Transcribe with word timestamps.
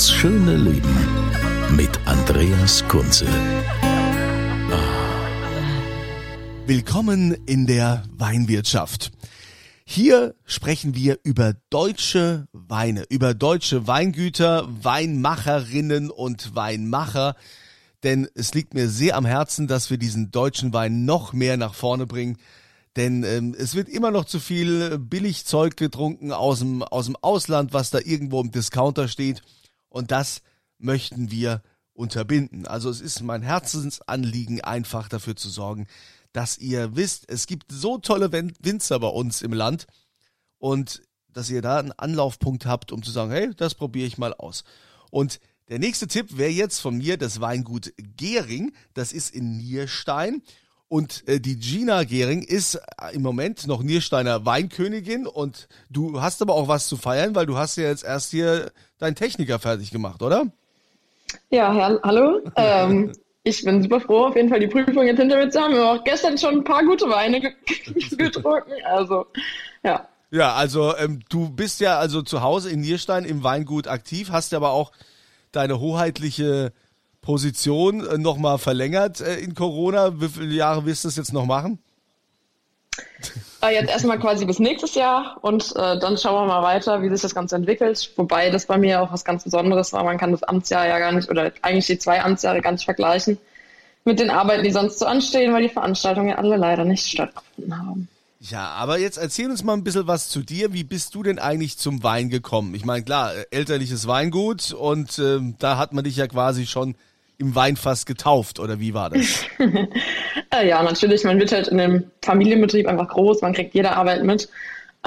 Das 0.00 0.12
schöne 0.12 0.56
Leben 0.56 0.96
mit 1.76 1.90
Andreas 2.06 2.82
Kunze. 2.88 3.26
Willkommen 6.64 7.36
in 7.44 7.66
der 7.66 8.04
Weinwirtschaft. 8.16 9.10
Hier 9.84 10.34
sprechen 10.46 10.94
wir 10.94 11.18
über 11.22 11.52
deutsche 11.68 12.48
Weine, 12.52 13.04
über 13.10 13.34
deutsche 13.34 13.86
Weingüter, 13.86 14.66
Weinmacherinnen 14.82 16.10
und 16.10 16.56
Weinmacher. 16.56 17.36
Denn 18.02 18.26
es 18.34 18.54
liegt 18.54 18.72
mir 18.72 18.88
sehr 18.88 19.18
am 19.18 19.26
Herzen, 19.26 19.66
dass 19.66 19.90
wir 19.90 19.98
diesen 19.98 20.30
deutschen 20.30 20.72
Wein 20.72 21.04
noch 21.04 21.34
mehr 21.34 21.58
nach 21.58 21.74
vorne 21.74 22.06
bringen. 22.06 22.38
Denn 22.96 23.22
ähm, 23.22 23.54
es 23.58 23.74
wird 23.74 23.90
immer 23.90 24.10
noch 24.10 24.24
zu 24.24 24.40
viel 24.40 24.98
Billigzeug 24.98 25.76
getrunken 25.76 26.32
aus 26.32 26.60
dem, 26.60 26.82
aus 26.82 27.04
dem 27.04 27.16
Ausland, 27.16 27.74
was 27.74 27.90
da 27.90 27.98
irgendwo 27.98 28.40
im 28.40 28.50
Discounter 28.50 29.06
steht. 29.06 29.42
Und 29.90 30.10
das 30.10 30.40
möchten 30.78 31.30
wir 31.30 31.62
unterbinden. 31.92 32.66
Also 32.66 32.88
es 32.88 33.02
ist 33.02 33.20
mein 33.22 33.42
Herzensanliegen, 33.42 34.62
einfach 34.62 35.08
dafür 35.08 35.36
zu 35.36 35.50
sorgen, 35.50 35.86
dass 36.32 36.56
ihr 36.56 36.96
wisst, 36.96 37.28
es 37.28 37.46
gibt 37.46 37.70
so 37.70 37.98
tolle 37.98 38.32
Winzer 38.32 38.98
bei 38.98 39.08
uns 39.08 39.42
im 39.42 39.52
Land 39.52 39.86
und 40.58 41.02
dass 41.28 41.50
ihr 41.50 41.60
da 41.60 41.78
einen 41.78 41.92
Anlaufpunkt 41.92 42.66
habt, 42.66 42.92
um 42.92 43.02
zu 43.02 43.10
sagen, 43.10 43.30
hey, 43.30 43.50
das 43.54 43.74
probiere 43.74 44.06
ich 44.06 44.18
mal 44.18 44.32
aus. 44.32 44.64
Und 45.10 45.40
der 45.68 45.78
nächste 45.78 46.08
Tipp 46.08 46.36
wäre 46.36 46.50
jetzt 46.50 46.80
von 46.80 46.96
mir 46.96 47.16
das 47.16 47.40
Weingut 47.40 47.92
Gering. 48.16 48.72
Das 48.94 49.12
ist 49.12 49.34
in 49.34 49.56
Nierstein. 49.56 50.42
Und 50.90 51.22
äh, 51.28 51.38
die 51.38 51.56
Gina 51.56 52.02
Gering 52.02 52.42
ist 52.42 52.74
äh, 52.74 53.14
im 53.14 53.22
Moment 53.22 53.68
noch 53.68 53.80
Niersteiner 53.80 54.44
Weinkönigin 54.44 55.28
und 55.28 55.68
du 55.88 56.20
hast 56.20 56.42
aber 56.42 56.54
auch 56.54 56.66
was 56.66 56.88
zu 56.88 56.96
feiern, 56.96 57.36
weil 57.36 57.46
du 57.46 57.56
hast 57.56 57.76
ja 57.76 57.84
jetzt 57.84 58.02
erst 58.02 58.32
hier 58.32 58.72
deinen 58.98 59.14
Techniker 59.14 59.60
fertig 59.60 59.92
gemacht, 59.92 60.20
oder? 60.20 60.46
Ja, 61.48 61.72
Herr, 61.72 62.00
hallo. 62.02 62.40
ähm, 62.56 63.12
ich 63.44 63.64
bin 63.64 63.84
super 63.84 64.00
froh, 64.00 64.26
auf 64.26 64.34
jeden 64.34 64.48
Fall 64.48 64.58
die 64.58 64.66
Prüfung 64.66 65.06
jetzt 65.06 65.20
hinter 65.20 65.36
mir 65.36 65.48
zu 65.48 65.60
haben. 65.60 65.74
Wir 65.74 65.86
haben 65.86 66.00
auch 66.00 66.02
gestern 66.02 66.36
schon 66.36 66.56
ein 66.56 66.64
paar 66.64 66.84
gute 66.84 67.08
Weine 67.08 67.40
getrunken. 68.18 68.72
Also, 68.84 69.26
ja. 69.84 70.08
Ja, 70.32 70.54
also 70.54 70.96
ähm, 70.96 71.20
du 71.28 71.50
bist 71.50 71.78
ja 71.78 72.00
also 72.00 72.22
zu 72.22 72.42
Hause 72.42 72.68
in 72.68 72.80
Nierstein 72.80 73.24
im 73.24 73.44
Weingut 73.44 73.86
aktiv, 73.86 74.30
hast 74.32 74.52
aber 74.54 74.72
auch 74.72 74.90
deine 75.52 75.78
hoheitliche 75.78 76.72
Position 77.22 78.06
äh, 78.06 78.18
nochmal 78.18 78.58
verlängert 78.58 79.20
äh, 79.20 79.36
in 79.36 79.54
Corona. 79.54 80.20
Wie 80.20 80.28
viele 80.28 80.54
Jahre 80.54 80.84
wirst 80.86 81.04
du 81.04 81.08
das 81.08 81.16
jetzt 81.16 81.32
noch 81.32 81.46
machen? 81.46 81.78
Äh, 83.62 83.74
jetzt 83.74 83.90
erstmal 83.90 84.18
quasi 84.18 84.46
bis 84.46 84.58
nächstes 84.58 84.94
Jahr 84.94 85.36
und 85.42 85.74
äh, 85.76 85.98
dann 85.98 86.16
schauen 86.16 86.46
wir 86.46 86.46
mal 86.46 86.62
weiter, 86.62 87.02
wie 87.02 87.10
sich 87.10 87.20
das 87.20 87.34
Ganze 87.34 87.56
entwickelt. 87.56 88.10
Wobei 88.16 88.50
das 88.50 88.66
bei 88.66 88.78
mir 88.78 89.02
auch 89.02 89.12
was 89.12 89.24
ganz 89.24 89.44
Besonderes 89.44 89.92
war. 89.92 90.04
Man 90.04 90.18
kann 90.18 90.32
das 90.32 90.42
Amtsjahr 90.42 90.86
ja 90.86 90.98
gar 90.98 91.12
nicht 91.12 91.28
oder 91.28 91.52
eigentlich 91.62 91.86
die 91.86 91.98
zwei 91.98 92.22
Amtsjahre 92.22 92.60
gar 92.62 92.72
nicht 92.72 92.84
vergleichen 92.84 93.38
mit 94.04 94.18
den 94.18 94.30
Arbeiten, 94.30 94.64
die 94.64 94.70
sonst 94.70 94.98
so 94.98 95.06
anstehen, 95.06 95.52
weil 95.52 95.62
die 95.62 95.68
Veranstaltungen 95.68 96.30
ja 96.30 96.36
alle 96.36 96.56
leider 96.56 96.84
nicht 96.84 97.06
stattgefunden 97.06 97.76
haben. 97.76 98.08
Ja, 98.40 98.70
aber 98.70 98.98
jetzt 98.98 99.18
erzähl 99.18 99.50
uns 99.50 99.62
mal 99.62 99.74
ein 99.74 99.84
bisschen 99.84 100.06
was 100.06 100.30
zu 100.30 100.40
dir. 100.40 100.72
Wie 100.72 100.84
bist 100.84 101.14
du 101.14 101.22
denn 101.22 101.38
eigentlich 101.38 101.76
zum 101.76 102.02
Wein 102.02 102.30
gekommen? 102.30 102.74
Ich 102.74 102.86
meine, 102.86 103.04
klar, 103.04 103.32
elterliches 103.50 104.06
Weingut 104.06 104.72
und 104.72 105.18
äh, 105.18 105.40
da 105.58 105.76
hat 105.76 105.92
man 105.92 106.04
dich 106.04 106.16
ja 106.16 106.26
quasi 106.26 106.66
schon 106.66 106.94
im 107.40 107.54
Weinfass 107.54 108.06
getauft 108.06 108.60
oder 108.60 108.78
wie 108.80 108.94
war 108.94 109.10
das? 109.10 109.44
Äh, 110.52 110.68
ja, 110.68 110.82
natürlich, 110.82 111.22
man 111.22 111.38
wird 111.38 111.52
halt 111.52 111.68
in 111.68 111.78
einem 111.78 112.10
Familienbetrieb 112.22 112.88
einfach 112.88 113.06
groß, 113.08 113.40
man 113.40 113.52
kriegt 113.52 113.72
jede 113.72 113.92
Arbeit 113.92 114.24
mit, 114.24 114.48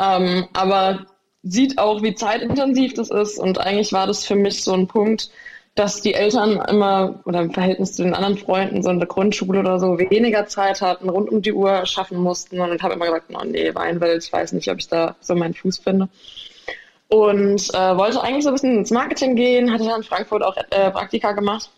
ähm, 0.02 0.48
aber 0.54 1.06
sieht 1.42 1.78
auch, 1.78 2.02
wie 2.02 2.16
zeitintensiv 2.16 2.94
das 2.94 3.10
ist 3.10 3.40
und 3.40 3.60
eigentlich 3.60 3.92
war 3.92 4.08
das 4.08 4.26
für 4.26 4.36
mich 4.36 4.64
so 4.64 4.72
ein 4.72 4.88
Punkt, 4.88 5.32
dass 5.76 6.02
die 6.02 6.14
Eltern 6.14 6.62
immer 6.70 7.20
oder 7.26 7.42
im 7.42 7.52
Verhältnis 7.52 7.92
zu 7.92 8.04
den 8.04 8.14
anderen 8.14 8.38
Freunden 8.38 8.84
so 8.84 8.90
in 8.90 9.00
der 9.00 9.08
Grundschule 9.10 9.60
oder 9.60 9.80
so 9.80 10.00
weniger 10.00 10.46
Zeit 10.46 10.82
hatten, 10.82 11.10
rund 11.10 11.30
um 11.30 11.42
die 11.42 11.52
Uhr 11.52 11.86
schaffen 11.86 12.20
mussten 12.20 12.62
und 12.62 12.74
ich 12.74 12.82
habe 12.82 12.94
immer 12.94 13.08
gesagt, 13.08 13.26
oh 13.34 13.44
nee, 13.44 13.76
Weinwelt, 13.76 14.24
ich 14.24 14.32
weiß 14.32 14.54
nicht, 14.54 14.72
ob 14.72 14.80
ich 14.80 14.88
da 14.88 15.18
so 15.20 15.36
meinen 15.36 15.56
Fuß 15.56 15.80
finde. 15.80 16.08
Und 17.10 17.70
äh, 17.74 17.98
wollte 17.98 18.24
eigentlich 18.24 18.44
so 18.44 18.50
ein 18.50 18.54
bisschen 18.54 18.78
ins 18.78 18.92
Marketing 18.92 19.36
gehen, 19.36 19.74
hatte 19.74 19.84
dann 19.84 19.98
in 19.98 20.04
Frankfurt 20.04 20.42
auch 20.42 20.56
äh, 20.56 20.90
Praktika 20.90 21.34
gemacht 21.34 21.70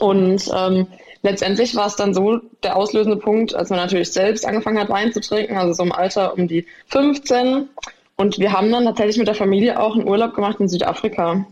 und 0.00 0.50
ähm, 0.54 0.86
letztendlich 1.22 1.74
war 1.74 1.86
es 1.86 1.96
dann 1.96 2.14
so 2.14 2.40
der 2.62 2.76
auslösende 2.76 3.16
Punkt, 3.16 3.54
als 3.54 3.70
man 3.70 3.78
natürlich 3.78 4.12
selbst 4.12 4.46
angefangen 4.46 4.78
hat, 4.78 4.88
Wein 4.88 5.12
zu 5.12 5.20
trinken, 5.20 5.56
also 5.56 5.72
so 5.72 5.82
im 5.82 5.92
Alter 5.92 6.34
um 6.34 6.48
die 6.48 6.66
15. 6.88 7.68
Und 8.16 8.38
wir 8.38 8.52
haben 8.52 8.70
dann 8.70 8.84
tatsächlich 8.84 9.18
mit 9.18 9.28
der 9.28 9.34
Familie 9.34 9.80
auch 9.80 9.94
einen 9.94 10.06
Urlaub 10.06 10.34
gemacht 10.34 10.60
in 10.60 10.68
Südafrika. 10.68 11.46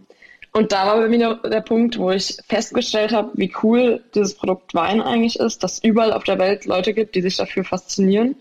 Und 0.52 0.72
da 0.72 0.86
war 0.86 0.96
bei 0.96 1.08
mir 1.08 1.40
der 1.44 1.60
Punkt, 1.60 1.98
wo 1.98 2.10
ich 2.10 2.36
festgestellt 2.48 3.12
habe, 3.12 3.30
wie 3.34 3.52
cool 3.62 4.02
dieses 4.14 4.34
Produkt 4.34 4.74
Wein 4.74 5.00
eigentlich 5.00 5.38
ist, 5.38 5.62
dass 5.62 5.82
überall 5.82 6.12
auf 6.12 6.24
der 6.24 6.38
Welt 6.38 6.64
Leute 6.64 6.92
gibt, 6.92 7.14
die 7.14 7.22
sich 7.22 7.36
dafür 7.36 7.64
faszinieren. 7.64 8.34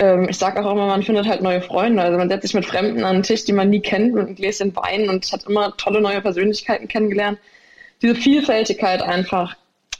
Ähm, 0.00 0.28
ich 0.28 0.38
sage 0.38 0.64
auch 0.64 0.72
immer, 0.72 0.86
man 0.86 1.04
findet 1.04 1.28
halt 1.28 1.40
neue 1.40 1.62
Freunde. 1.62 2.02
Also 2.02 2.18
man 2.18 2.28
setzt 2.28 2.42
sich 2.42 2.54
mit 2.54 2.66
Fremden 2.66 3.04
an 3.04 3.14
einen 3.14 3.22
Tisch, 3.22 3.44
die 3.44 3.52
man 3.52 3.70
nie 3.70 3.80
kennt, 3.80 4.14
mit 4.14 4.26
einem 4.26 4.34
Gläschen 4.34 4.74
Wein 4.74 5.08
und 5.08 5.30
hat 5.30 5.46
immer 5.46 5.76
tolle 5.76 6.00
neue 6.00 6.20
Persönlichkeiten 6.20 6.88
kennengelernt 6.88 7.38
diese 8.02 8.14
Vielfältigkeit 8.14 9.02
einfach. 9.02 9.56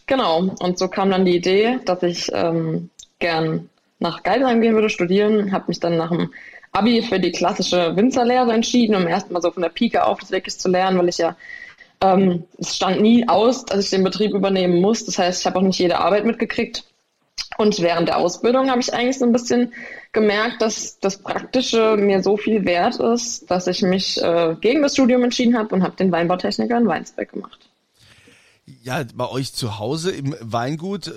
Genau. 0.07 0.55
Und 0.59 0.79
so 0.79 0.89
kam 0.89 1.11
dann 1.11 1.25
die 1.25 1.37
Idee, 1.37 1.79
dass 1.85 2.03
ich 2.03 2.31
ähm, 2.33 2.91
gern 3.19 3.69
nach 3.99 4.23
Geilsheim 4.23 4.61
gehen 4.61 4.75
würde, 4.75 4.89
studieren, 4.89 5.53
habe 5.53 5.67
mich 5.69 5.79
dann 5.79 5.97
nach 5.97 6.11
dem 6.11 6.33
Abi 6.73 7.03
für 7.03 7.21
die 7.21 7.33
klassische 7.33 7.95
Winzerlehre 7.97 8.53
entschieden, 8.53 8.95
um 8.95 9.07
erstmal 9.07 9.43
so 9.43 9.51
von 9.51 9.63
der 9.63 9.71
Pike 9.71 10.05
auf 10.05 10.21
das 10.21 10.31
wirklich 10.31 10.59
zu 10.59 10.69
lernen, 10.69 10.99
weil 10.99 11.09
ich 11.09 11.19
ja, 11.19 11.37
ähm, 12.01 12.45
es 12.59 12.77
stand 12.77 13.01
nie 13.01 13.29
aus, 13.29 13.65
dass 13.65 13.85
ich 13.85 13.91
den 13.91 14.05
Betrieb 14.05 14.33
übernehmen 14.33 14.81
muss. 14.81 15.05
Das 15.05 15.19
heißt, 15.19 15.41
ich 15.41 15.47
habe 15.47 15.59
auch 15.59 15.63
nicht 15.63 15.79
jede 15.79 15.99
Arbeit 15.99 16.25
mitgekriegt. 16.25 16.85
Und 17.59 17.81
während 17.83 18.09
der 18.09 18.17
Ausbildung 18.17 18.71
habe 18.71 18.81
ich 18.81 18.95
eigentlich 18.95 19.19
so 19.19 19.27
ein 19.27 19.33
bisschen 19.33 19.75
gemerkt, 20.13 20.63
dass 20.63 20.99
das 21.01 21.19
Praktische 21.19 21.97
mir 21.99 22.23
so 22.23 22.37
viel 22.37 22.65
wert 22.65 22.99
ist, 23.01 23.51
dass 23.51 23.67
ich 23.67 23.83
mich 23.83 24.23
äh, 24.23 24.57
gegen 24.61 24.83
das 24.83 24.95
Studium 24.95 25.25
entschieden 25.25 25.59
habe 25.59 25.75
und 25.75 25.83
habe 25.83 25.97
den 25.97 26.11
Weinbautechniker 26.11 26.79
in 26.79 26.87
Weinsberg 26.87 27.33
gemacht. 27.33 27.70
Ja, 28.83 29.03
bei 29.15 29.29
euch 29.29 29.53
zu 29.53 29.79
Hause 29.79 30.11
im 30.11 30.35
Weingut, 30.41 31.13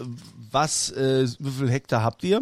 was, 0.52 0.92
äh, 0.92 1.28
wie 1.40 1.52
viel 1.52 1.70
Hektar 1.70 2.04
habt 2.04 2.24
ihr? 2.24 2.42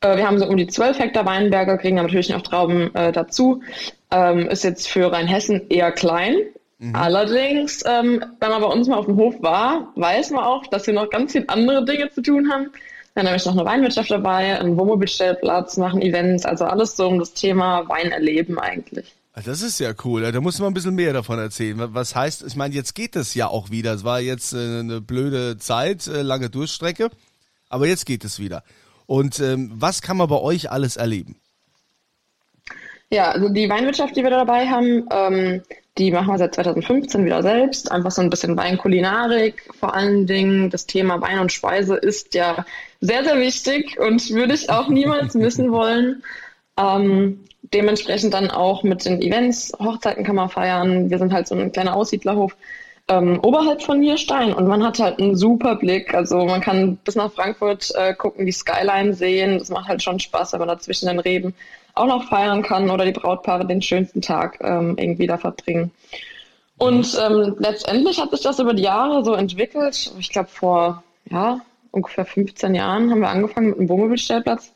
Äh, 0.00 0.16
wir 0.16 0.26
haben 0.26 0.38
so 0.38 0.46
um 0.46 0.56
die 0.56 0.66
12 0.66 0.98
Hektar 0.98 1.26
Weinberge, 1.26 1.78
kriegen 1.78 1.96
natürlich 1.96 2.28
noch 2.28 2.42
Trauben 2.42 2.94
äh, 2.94 3.12
dazu. 3.12 3.62
Ähm, 4.10 4.48
ist 4.48 4.64
jetzt 4.64 4.88
für 4.88 5.12
Rheinhessen 5.12 5.68
eher 5.68 5.92
klein. 5.92 6.36
Mhm. 6.78 6.94
Allerdings, 6.94 7.82
ähm, 7.86 8.24
wenn 8.40 8.50
man 8.50 8.60
bei 8.60 8.68
uns 8.68 8.88
mal 8.88 8.98
auf 8.98 9.06
dem 9.06 9.16
Hof 9.16 9.42
war, 9.42 9.92
weiß 9.96 10.30
man 10.30 10.44
auch, 10.44 10.66
dass 10.66 10.86
wir 10.86 10.94
noch 10.94 11.10
ganz 11.10 11.32
viele 11.32 11.48
andere 11.48 11.84
Dinge 11.84 12.10
zu 12.10 12.22
tun 12.22 12.50
haben. 12.50 12.70
Dann 13.14 13.26
habe 13.26 13.36
ich 13.36 13.46
noch 13.46 13.54
eine 13.54 13.64
Weinwirtschaft 13.64 14.10
dabei, 14.10 14.60
einen 14.60 14.76
Wohnmobilstellplatz, 14.76 15.78
machen 15.78 16.02
Events, 16.02 16.44
also 16.44 16.66
alles 16.66 16.96
so 16.96 17.08
um 17.08 17.18
das 17.18 17.32
Thema 17.32 17.88
Wein 17.88 18.12
erleben 18.12 18.58
eigentlich. 18.58 19.14
Ah, 19.38 19.42
das 19.44 19.60
ist 19.60 19.78
ja 19.80 19.92
cool. 20.02 20.32
Da 20.32 20.40
muss 20.40 20.58
man 20.60 20.68
ein 20.68 20.74
bisschen 20.74 20.94
mehr 20.94 21.12
davon 21.12 21.38
erzählen. 21.38 21.76
Was 21.78 22.16
heißt, 22.16 22.42
ich 22.46 22.56
meine, 22.56 22.74
jetzt 22.74 22.94
geht 22.94 23.16
es 23.16 23.34
ja 23.34 23.48
auch 23.48 23.70
wieder. 23.70 23.92
Es 23.92 24.02
war 24.02 24.18
jetzt 24.18 24.54
äh, 24.54 24.80
eine 24.80 25.02
blöde 25.02 25.58
Zeit, 25.58 26.06
äh, 26.06 26.22
lange 26.22 26.48
Durchstrecke, 26.48 27.10
aber 27.68 27.86
jetzt 27.86 28.06
geht 28.06 28.24
es 28.24 28.38
wieder. 28.38 28.64
Und 29.04 29.38
ähm, 29.40 29.70
was 29.74 30.00
kann 30.00 30.16
man 30.16 30.28
bei 30.28 30.40
euch 30.40 30.70
alles 30.70 30.96
erleben? 30.96 31.36
Ja, 33.10 33.30
also 33.30 33.50
die 33.50 33.68
Weinwirtschaft, 33.68 34.16
die 34.16 34.22
wir 34.22 34.30
dabei 34.30 34.68
haben, 34.68 35.06
ähm, 35.10 35.62
die 35.98 36.10
machen 36.10 36.28
wir 36.28 36.38
seit 36.38 36.54
2015 36.54 37.26
wieder 37.26 37.42
selbst. 37.42 37.92
Einfach 37.92 38.12
so 38.12 38.22
ein 38.22 38.30
bisschen 38.30 38.56
Weinkulinarik. 38.56 39.68
Vor 39.78 39.94
allen 39.94 40.26
Dingen 40.26 40.70
das 40.70 40.86
Thema 40.86 41.20
Wein 41.20 41.40
und 41.40 41.52
Speise 41.52 41.96
ist 41.96 42.32
ja 42.32 42.64
sehr, 43.02 43.22
sehr 43.22 43.38
wichtig 43.38 44.00
und 44.00 44.30
würde 44.30 44.54
ich 44.54 44.70
auch 44.70 44.88
niemals 44.88 45.34
missen 45.34 45.72
wollen. 45.72 46.22
Ähm, 46.78 47.44
dementsprechend 47.72 48.34
dann 48.34 48.50
auch 48.50 48.82
mit 48.82 49.04
den 49.04 49.20
Events, 49.20 49.72
Hochzeiten 49.78 50.24
kann 50.24 50.36
man 50.36 50.48
feiern. 50.48 51.10
Wir 51.10 51.18
sind 51.18 51.32
halt 51.32 51.48
so 51.48 51.54
ein 51.54 51.72
kleiner 51.72 51.96
Aussiedlerhof 51.96 52.56
ähm, 53.08 53.38
oberhalb 53.42 53.82
von 53.82 54.00
Nierstein 54.00 54.52
und 54.52 54.66
man 54.66 54.82
hat 54.82 54.98
halt 54.98 55.20
einen 55.20 55.36
super 55.36 55.76
Blick. 55.76 56.12
Also 56.14 56.44
man 56.44 56.60
kann 56.60 56.96
bis 56.96 57.14
nach 57.14 57.32
Frankfurt 57.32 57.92
äh, 57.94 58.14
gucken, 58.14 58.46
die 58.46 58.52
Skyline 58.52 59.14
sehen. 59.14 59.58
Das 59.58 59.70
macht 59.70 59.88
halt 59.88 60.02
schon 60.02 60.18
Spaß, 60.18 60.52
wenn 60.52 60.60
man 60.60 60.68
da 60.68 60.78
zwischen 60.78 61.06
den 61.06 61.20
Reben 61.20 61.54
auch 61.94 62.06
noch 62.06 62.28
feiern 62.28 62.62
kann 62.62 62.90
oder 62.90 63.04
die 63.04 63.12
Brautpaare 63.12 63.66
den 63.66 63.80
schönsten 63.80 64.22
Tag 64.22 64.58
ähm, 64.60 64.96
irgendwie 64.98 65.26
da 65.26 65.38
verbringen. 65.38 65.92
Und 66.78 67.18
ähm, 67.18 67.56
letztendlich 67.58 68.20
hat 68.20 68.32
sich 68.32 68.42
das 68.42 68.58
über 68.58 68.74
die 68.74 68.82
Jahre 68.82 69.24
so 69.24 69.34
entwickelt. 69.34 70.12
Ich 70.18 70.30
glaube, 70.30 70.48
vor 70.48 71.02
ja, 71.30 71.60
ungefähr 71.90 72.26
15 72.26 72.74
Jahren 72.74 73.10
haben 73.10 73.20
wir 73.20 73.30
angefangen 73.30 73.70
mit 73.70 73.78
einem 73.78 73.88
Wohnmobilstellplatz. 73.88 74.72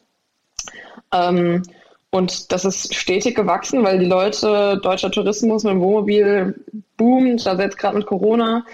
Ähm, 1.12 1.62
und 2.10 2.50
das 2.50 2.64
ist 2.64 2.94
stetig 2.94 3.36
gewachsen, 3.36 3.84
weil 3.84 3.98
die 3.98 4.06
Leute, 4.06 4.80
deutscher 4.82 5.10
Tourismus 5.10 5.62
mit 5.62 5.72
dem 5.72 5.80
Wohnmobil 5.80 6.54
boomt, 6.96 7.46
also 7.46 7.62
jetzt 7.62 7.78
gerade 7.78 7.96
mit 7.96 8.06
Corona. 8.06 8.64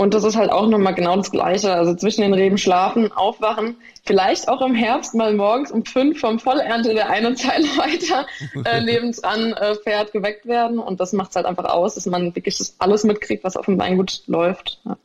Und 0.00 0.14
das 0.14 0.22
ist 0.22 0.36
halt 0.36 0.52
auch 0.52 0.68
nochmal 0.68 0.94
genau 0.94 1.16
das 1.16 1.32
Gleiche. 1.32 1.74
Also 1.74 1.92
zwischen 1.94 2.22
den 2.22 2.32
Reben 2.32 2.56
schlafen, 2.56 3.10
aufwachen, 3.12 3.76
vielleicht 4.06 4.48
auch 4.48 4.62
im 4.62 4.74
Herbst 4.74 5.14
mal 5.14 5.34
morgens 5.34 5.72
um 5.72 5.84
fünf 5.84 6.20
vom 6.20 6.38
Vollernte 6.38 6.94
der 6.94 7.10
eine 7.10 7.34
Zeile 7.34 7.66
weiter 7.76 8.24
äh, 8.64 8.80
nebendran 8.84 9.54
äh, 9.54 9.74
fährt, 9.74 10.12
geweckt 10.12 10.46
werden. 10.46 10.78
Und 10.78 11.00
das 11.00 11.12
macht 11.12 11.30
es 11.30 11.36
halt 11.36 11.46
einfach 11.46 11.64
aus, 11.64 11.96
dass 11.96 12.06
man 12.06 12.34
wirklich 12.36 12.58
das 12.58 12.76
alles 12.78 13.02
mitkriegt, 13.02 13.42
was 13.42 13.56
auf 13.56 13.66
dem 13.66 13.78
Weingut 13.78 14.22
läuft. 14.28 14.80
Ja. 14.84 14.96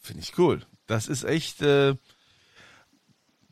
Finde 0.00 0.22
ich 0.22 0.38
cool. 0.38 0.60
Das 0.86 1.08
ist 1.08 1.24
echt, 1.24 1.60
äh, 1.60 1.94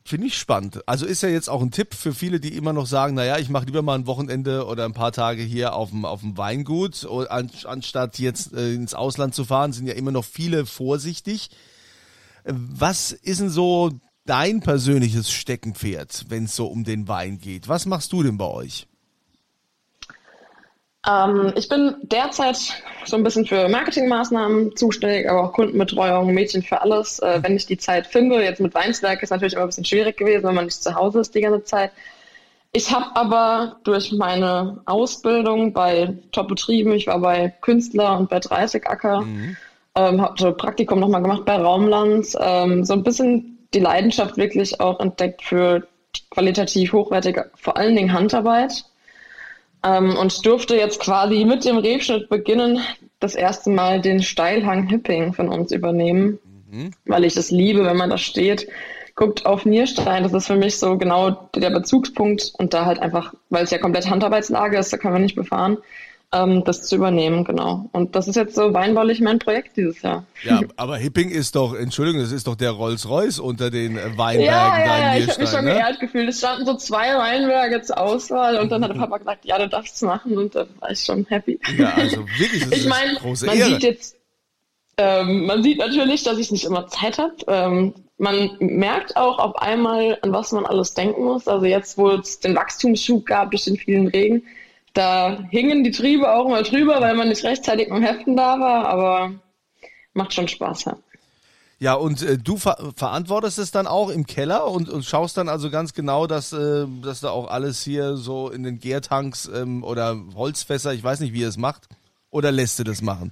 Finde 0.07 0.27
ich 0.27 0.37
spannend. 0.37 0.87
Also 0.87 1.05
ist 1.05 1.21
ja 1.21 1.27
jetzt 1.27 1.49
auch 1.49 1.61
ein 1.61 1.69
Tipp 1.69 1.93
für 1.93 2.13
viele, 2.13 2.39
die 2.39 2.55
immer 2.55 2.71
noch 2.71 2.87
sagen, 2.87 3.15
naja, 3.15 3.39
ich 3.39 3.49
mache 3.49 3.65
lieber 3.65 3.81
mal 3.81 3.95
ein 3.95 4.07
Wochenende 4.07 4.65
oder 4.65 4.85
ein 4.85 4.93
paar 4.93 5.11
Tage 5.11 5.41
hier 5.41 5.75
auf 5.75 5.89
dem, 5.89 6.05
auf 6.05 6.21
dem 6.21 6.37
Weingut, 6.37 7.05
anstatt 7.05 8.17
jetzt 8.17 8.53
äh, 8.53 8.73
ins 8.73 8.93
Ausland 8.93 9.35
zu 9.35 9.43
fahren, 9.43 9.73
sind 9.73 9.85
ja 9.85 9.95
immer 9.95 10.13
noch 10.13 10.23
viele 10.23 10.65
vorsichtig. 10.65 11.49
Was 12.45 13.11
ist 13.11 13.41
denn 13.41 13.49
so 13.49 13.99
dein 14.25 14.61
persönliches 14.61 15.29
Steckenpferd, 15.29 16.27
wenn 16.29 16.45
es 16.45 16.55
so 16.55 16.67
um 16.67 16.85
den 16.85 17.09
Wein 17.09 17.37
geht? 17.39 17.67
Was 17.67 17.85
machst 17.85 18.13
du 18.13 18.23
denn 18.23 18.37
bei 18.37 18.45
euch? 18.45 18.86
Ähm, 21.07 21.53
ich 21.55 21.69
bin 21.69 21.95
derzeit 22.01 22.57
so 23.05 23.15
ein 23.15 23.23
bisschen 23.23 23.45
für 23.45 23.69
Marketingmaßnahmen 23.69 24.75
zuständig, 24.75 25.29
aber 25.29 25.45
auch 25.45 25.53
Kundenbetreuung, 25.53 26.33
Mädchen 26.33 26.61
für 26.61 26.81
alles, 26.81 27.19
äh, 27.19 27.39
wenn 27.41 27.55
ich 27.55 27.65
die 27.65 27.77
Zeit 27.77 28.07
finde. 28.07 28.43
Jetzt 28.43 28.59
mit 28.59 28.75
Weinswerk 28.75 29.23
ist 29.23 29.29
natürlich 29.29 29.53
immer 29.53 29.63
ein 29.63 29.69
bisschen 29.69 29.85
schwierig 29.85 30.17
gewesen, 30.17 30.43
wenn 30.43 30.55
man 30.55 30.65
nicht 30.65 30.83
zu 30.83 30.93
Hause 30.93 31.21
ist 31.21 31.33
die 31.33 31.41
ganze 31.41 31.63
Zeit. 31.63 31.91
Ich 32.73 32.93
habe 32.93 33.15
aber 33.15 33.77
durch 33.85 34.11
meine 34.11 34.81
Ausbildung 34.85 35.71
bei 35.71 36.13
Top-Betrieben, 36.33 36.91
ich 36.91 37.07
war 37.07 37.19
bei 37.19 37.53
Künstler 37.61 38.19
und 38.19 38.29
bei 38.29 38.39
30 38.39 38.85
Acker, 38.87 39.21
mhm. 39.21 39.55
ähm, 39.95 40.21
habe 40.21 40.35
so 40.37 40.51
Praktikum 40.51 40.99
nochmal 40.99 41.21
gemacht 41.21 41.45
bei 41.45 41.55
Raumland, 41.55 42.27
ähm, 42.39 42.83
so 42.83 42.93
ein 42.93 43.03
bisschen 43.03 43.57
die 43.73 43.79
Leidenschaft 43.79 44.37
wirklich 44.37 44.79
auch 44.81 44.99
entdeckt 44.99 45.41
für 45.43 45.87
qualitativ 46.31 46.91
hochwertige, 46.91 47.49
vor 47.55 47.77
allen 47.77 47.95
Dingen 47.95 48.11
Handarbeit 48.11 48.83
ähm, 49.83 50.15
und 50.15 50.45
durfte 50.45 50.75
jetzt 50.75 50.99
quasi 50.99 51.45
mit 51.45 51.65
dem 51.65 51.77
Rebschnitt 51.77 52.29
beginnen, 52.29 52.79
das 53.19 53.35
erste 53.35 53.69
Mal 53.69 54.01
den 54.01 54.21
Steilhang 54.21 54.87
Hipping 54.87 55.33
von 55.33 55.49
uns 55.49 55.71
übernehmen, 55.71 56.39
mhm. 56.69 56.91
weil 57.05 57.25
ich 57.25 57.35
es 57.35 57.51
liebe, 57.51 57.83
wenn 57.83 57.97
man 57.97 58.09
da 58.09 58.17
steht, 58.17 58.67
guckt 59.15 59.45
auf 59.45 59.65
Nierstein. 59.65 60.23
Das 60.23 60.33
ist 60.33 60.47
für 60.47 60.55
mich 60.55 60.77
so 60.77 60.97
genau 60.97 61.49
der 61.55 61.71
Bezugspunkt 61.71 62.53
und 62.57 62.73
da 62.73 62.85
halt 62.85 62.99
einfach, 62.99 63.33
weil 63.49 63.63
es 63.63 63.71
ja 63.71 63.79
komplett 63.79 64.09
Handarbeitslage 64.09 64.77
ist, 64.77 64.93
da 64.93 64.97
kann 64.97 65.13
man 65.13 65.23
nicht 65.23 65.35
befahren 65.35 65.77
ähm, 66.33 66.63
das 66.65 66.83
zu 66.83 66.95
übernehmen, 66.95 67.45
genau. 67.45 67.89
Und 67.93 68.15
das 68.15 68.27
ist 68.27 68.35
jetzt 68.35 68.55
so 68.55 68.73
weinbaulich 68.73 69.21
mein 69.21 69.39
Projekt 69.39 69.77
dieses 69.77 70.01
Jahr. 70.01 70.25
Ja, 70.43 70.61
aber 70.75 70.97
Hipping 70.97 71.29
ist 71.29 71.55
doch, 71.55 71.73
Entschuldigung, 71.73 72.21
das 72.21 72.33
ist 72.33 72.47
doch 72.47 72.55
der 72.55 72.71
Rolls-Royce 72.71 73.39
unter 73.39 73.69
den 73.69 73.97
äh, 73.97 74.17
Weinbergen 74.17 74.43
ja, 74.45 74.79
ja, 74.79 75.15
ja, 75.15 75.17
ich 75.17 75.29
habe 75.29 75.41
mich 75.41 75.49
schon 75.49 75.65
ne? 75.65 75.73
geehrt 75.73 75.99
gefühlt. 76.01 76.27
Es 76.27 76.39
standen 76.39 76.65
so 76.65 76.75
zwei 76.75 77.17
Weinberge 77.17 77.81
zur 77.81 77.97
Auswahl 77.99 78.57
und 78.57 78.69
dann 78.69 78.83
hat 78.83 78.91
der 78.91 78.99
Papa 78.99 79.17
gesagt, 79.19 79.45
ja, 79.45 79.57
du 79.57 79.69
darfst 79.69 79.95
es 79.95 80.01
machen 80.01 80.37
und 80.37 80.53
da 80.53 80.65
war 80.79 80.91
ich 80.91 80.99
schon 80.99 81.25
happy. 81.29 81.59
Ja, 81.77 81.93
also 81.93 82.25
wirklich, 82.37 82.63
das 82.63 82.71
ich 82.71 82.79
ist 82.79 82.89
mein, 82.89 83.15
große 83.15 83.45
man 83.45 83.57
Ehre. 83.57 83.69
Sieht 83.69 83.83
jetzt, 83.83 84.17
ähm, 84.97 85.45
man 85.45 85.63
sieht 85.63 85.77
natürlich, 85.77 86.23
dass 86.23 86.37
ich 86.37 86.51
nicht 86.51 86.65
immer 86.65 86.87
Zeit 86.87 87.19
habe. 87.19 87.35
Ähm, 87.47 87.93
man 88.17 88.57
merkt 88.59 89.15
auch 89.15 89.39
auf 89.39 89.55
einmal, 89.57 90.17
an 90.23 90.33
was 90.33 90.51
man 90.51 90.65
alles 90.65 90.93
denken 90.93 91.23
muss. 91.23 91.47
Also 91.47 91.65
jetzt, 91.65 91.97
wo 91.97 92.09
es 92.09 92.39
den 92.39 92.55
Wachstumsschub 92.55 93.25
gab 93.25 93.51
durch 93.51 93.63
den 93.65 93.77
vielen 93.77 94.07
Regen, 94.07 94.43
da 94.97 95.37
hingen 95.49 95.83
die 95.83 95.91
Triebe 95.91 96.31
auch 96.31 96.49
mal 96.49 96.63
drüber, 96.63 96.99
weil 97.01 97.15
man 97.15 97.29
nicht 97.29 97.43
rechtzeitig 97.43 97.89
beim 97.89 98.03
Heften 98.03 98.35
da 98.35 98.59
war, 98.59 98.87
aber 98.87 99.31
macht 100.13 100.33
schon 100.33 100.47
Spaß. 100.47 100.85
Ja. 100.85 100.97
Ja, 101.79 101.93
und 101.93 102.23
äh, 102.23 102.39
du 102.39 102.57
ver 102.57 102.91
verantwortest 102.95 103.59
es 103.59 103.69
dann 103.69 103.85
auch 103.85 104.09
im 104.09 104.25
Keller 104.25 104.67
und, 104.67 104.89
und 104.89 105.05
schaust 105.05 105.37
dann 105.37 105.47
also 105.47 105.69
ganz 105.69 105.93
genau, 105.93 106.25
dass, 106.25 106.51
äh, 106.51 106.87
dass 107.03 107.19
da 107.19 107.29
auch 107.29 107.51
alles 107.51 107.83
hier 107.83 108.17
so 108.17 108.49
in 108.49 108.63
den 108.63 108.79
Gärtanks 108.79 109.47
ähm, 109.53 109.83
oder 109.83 110.17
Holzfässer, 110.33 110.93
ich 110.93 111.03
weiß 111.03 111.19
nicht, 111.19 111.33
wie 111.33 111.41
ihr 111.41 111.47
es 111.47 111.57
macht, 111.57 111.87
oder 112.31 112.51
lässt 112.51 112.79
du 112.79 112.83
das 112.83 113.03
machen? 113.03 113.31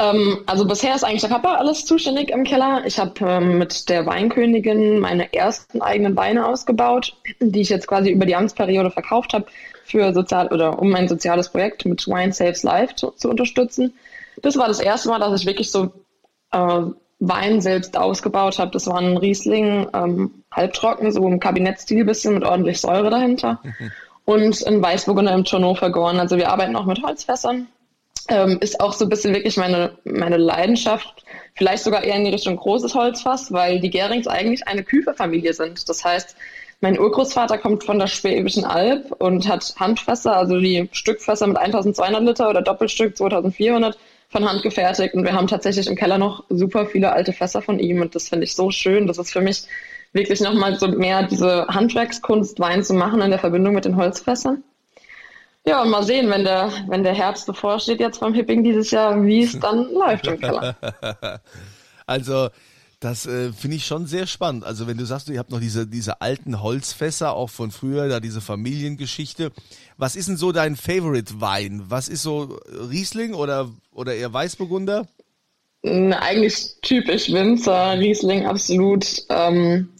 Ähm, 0.00 0.38
also 0.46 0.64
bisher 0.64 0.94
ist 0.94 1.04
eigentlich 1.04 1.22
der 1.22 1.28
Papa 1.28 1.56
alles 1.56 1.84
zuständig 1.84 2.30
im 2.30 2.44
Keller. 2.44 2.82
Ich 2.86 2.98
habe 2.98 3.12
ähm, 3.20 3.58
mit 3.58 3.88
der 3.88 4.06
Weinkönigin 4.06 5.00
meine 5.00 5.32
ersten 5.34 5.82
eigenen 5.82 6.16
Weine 6.16 6.46
ausgebaut, 6.46 7.16
die 7.40 7.60
ich 7.60 7.68
jetzt 7.68 7.88
quasi 7.88 8.10
über 8.10 8.24
die 8.24 8.36
Amtsperiode 8.36 8.90
verkauft 8.90 9.34
habe 9.34 9.46
für 9.84 10.12
sozial 10.12 10.48
oder 10.48 10.78
um 10.78 10.94
ein 10.94 11.08
soziales 11.08 11.48
Projekt 11.48 11.84
mit 11.84 12.06
Wine 12.06 12.32
Saves 12.32 12.62
Life 12.62 12.94
zu, 12.94 13.10
zu 13.10 13.28
unterstützen. 13.28 13.94
Das 14.42 14.56
war 14.56 14.68
das 14.68 14.80
erste 14.80 15.08
Mal, 15.08 15.18
dass 15.18 15.40
ich 15.40 15.46
wirklich 15.46 15.70
so 15.70 15.92
äh, 16.52 16.82
Wein 17.18 17.60
selbst 17.60 17.96
ausgebaut 17.96 18.60
habe. 18.60 18.70
Das 18.70 18.86
war 18.86 18.98
ein 18.98 19.16
Riesling, 19.16 19.88
ähm, 19.92 20.44
halbtrocken, 20.52 21.10
so 21.10 21.26
im 21.26 21.40
Kabinettstil 21.40 22.04
bisschen 22.04 22.34
mit 22.34 22.44
ordentlich 22.44 22.80
Säure 22.80 23.10
dahinter. 23.10 23.58
Mhm. 23.64 23.92
Und 24.24 24.66
ein 24.66 24.80
Weißburgunder 24.80 25.32
im 25.32 25.44
Tonneau 25.44 25.74
vergoren. 25.74 26.20
Also 26.20 26.36
wir 26.36 26.50
arbeiten 26.50 26.76
auch 26.76 26.84
mit 26.84 27.02
Holzfässern 27.02 27.66
ähm, 28.28 28.58
ist 28.60 28.80
auch 28.80 28.92
so 28.92 29.04
ein 29.04 29.08
bisschen 29.08 29.34
wirklich 29.34 29.56
meine, 29.56 29.98
meine 30.04 30.36
Leidenschaft, 30.36 31.24
vielleicht 31.54 31.84
sogar 31.84 32.04
eher 32.04 32.16
in 32.16 32.24
die 32.24 32.30
Richtung 32.30 32.56
großes 32.56 32.94
Holzfass, 32.94 33.52
weil 33.52 33.80
die 33.80 33.90
Gerings 33.90 34.26
eigentlich 34.26 34.66
eine 34.68 34.84
Küferfamilie 34.84 35.52
sind. 35.52 35.88
Das 35.88 36.04
heißt, 36.04 36.36
mein 36.80 36.98
Urgroßvater 36.98 37.58
kommt 37.58 37.82
von 37.82 37.98
der 37.98 38.06
Schwäbischen 38.06 38.64
Alb 38.64 39.10
und 39.18 39.48
hat 39.48 39.74
Handfässer, 39.78 40.36
also 40.36 40.60
die 40.60 40.88
Stückfässer 40.92 41.46
mit 41.48 41.56
1200 41.56 42.22
Liter 42.22 42.48
oder 42.48 42.62
Doppelstück 42.62 43.16
2400 43.16 43.98
von 44.28 44.48
Hand 44.48 44.62
gefertigt. 44.62 45.14
Und 45.14 45.24
wir 45.24 45.32
haben 45.32 45.48
tatsächlich 45.48 45.88
im 45.88 45.96
Keller 45.96 46.18
noch 46.18 46.44
super 46.48 46.86
viele 46.86 47.12
alte 47.12 47.32
Fässer 47.32 47.62
von 47.62 47.80
ihm. 47.80 48.00
Und 48.00 48.14
das 48.14 48.28
finde 48.28 48.44
ich 48.44 48.54
so 48.54 48.70
schön. 48.70 49.08
Das 49.08 49.18
ist 49.18 49.32
für 49.32 49.40
mich 49.40 49.64
wirklich 50.12 50.40
nochmal 50.40 50.78
so 50.78 50.86
mehr 50.88 51.24
diese 51.24 51.66
Handwerkskunst, 51.66 52.60
Wein 52.60 52.84
zu 52.84 52.94
machen 52.94 53.20
in 53.22 53.30
der 53.30 53.40
Verbindung 53.40 53.74
mit 53.74 53.84
den 53.84 53.96
Holzfässern. 53.96 54.62
Ja, 55.66 55.82
und 55.82 55.90
mal 55.90 56.02
sehen, 56.02 56.30
wenn 56.30 56.44
der, 56.44 56.72
wenn 56.88 57.02
der 57.02 57.14
Herbst 57.14 57.46
bevorsteht 57.46 58.00
jetzt 58.00 58.20
beim 58.20 58.32
Hipping 58.32 58.64
dieses 58.64 58.90
Jahr, 58.90 59.24
wie 59.24 59.42
es 59.42 59.58
dann 59.60 59.92
läuft 59.92 60.26
im 60.26 60.40
Keller. 60.40 60.76
Also, 62.06 62.48
das 63.00 63.26
äh, 63.26 63.52
finde 63.52 63.76
ich 63.76 63.84
schon 63.84 64.06
sehr 64.06 64.26
spannend. 64.26 64.64
Also, 64.64 64.86
wenn 64.86 64.96
du 64.96 65.04
sagst, 65.04 65.28
ihr 65.28 65.38
habt 65.38 65.50
noch 65.50 65.60
diese, 65.60 65.86
diese 65.86 66.22
alten 66.22 66.62
Holzfässer, 66.62 67.34
auch 67.34 67.50
von 67.50 67.70
früher, 67.70 68.08
da 68.08 68.18
diese 68.18 68.40
Familiengeschichte. 68.40 69.52
Was 69.98 70.16
ist 70.16 70.28
denn 70.28 70.38
so 70.38 70.52
dein 70.52 70.74
Favorite 70.74 71.40
Wein? 71.40 71.82
Was 71.88 72.08
ist 72.08 72.22
so 72.22 72.58
Riesling 72.90 73.34
oder, 73.34 73.70
oder 73.92 74.14
eher 74.14 74.32
Weißburgunder? 74.32 75.06
Eigentlich 75.82 76.76
typisch 76.82 77.30
Winzer, 77.30 77.98
Riesling 77.98 78.46
absolut. 78.46 79.06
Ähm, 79.28 79.90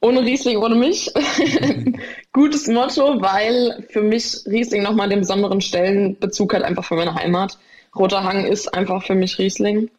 ohne 0.00 0.22
Riesling, 0.22 0.56
ohne 0.58 0.76
mich. 0.76 1.12
Gutes 2.32 2.68
Motto, 2.68 3.20
weil 3.20 3.86
für 3.90 4.02
mich 4.02 4.40
Riesling 4.46 4.82
nochmal 4.82 5.08
den 5.08 5.20
besonderen 5.20 5.60
Stellenbezug 5.60 6.54
hat, 6.54 6.62
einfach 6.62 6.84
für 6.84 6.94
meine 6.94 7.14
Heimat. 7.14 7.58
Roter 7.96 8.22
Hang 8.22 8.44
ist 8.44 8.72
einfach 8.72 9.04
für 9.04 9.16
mich 9.16 9.38
Riesling. 9.38 9.90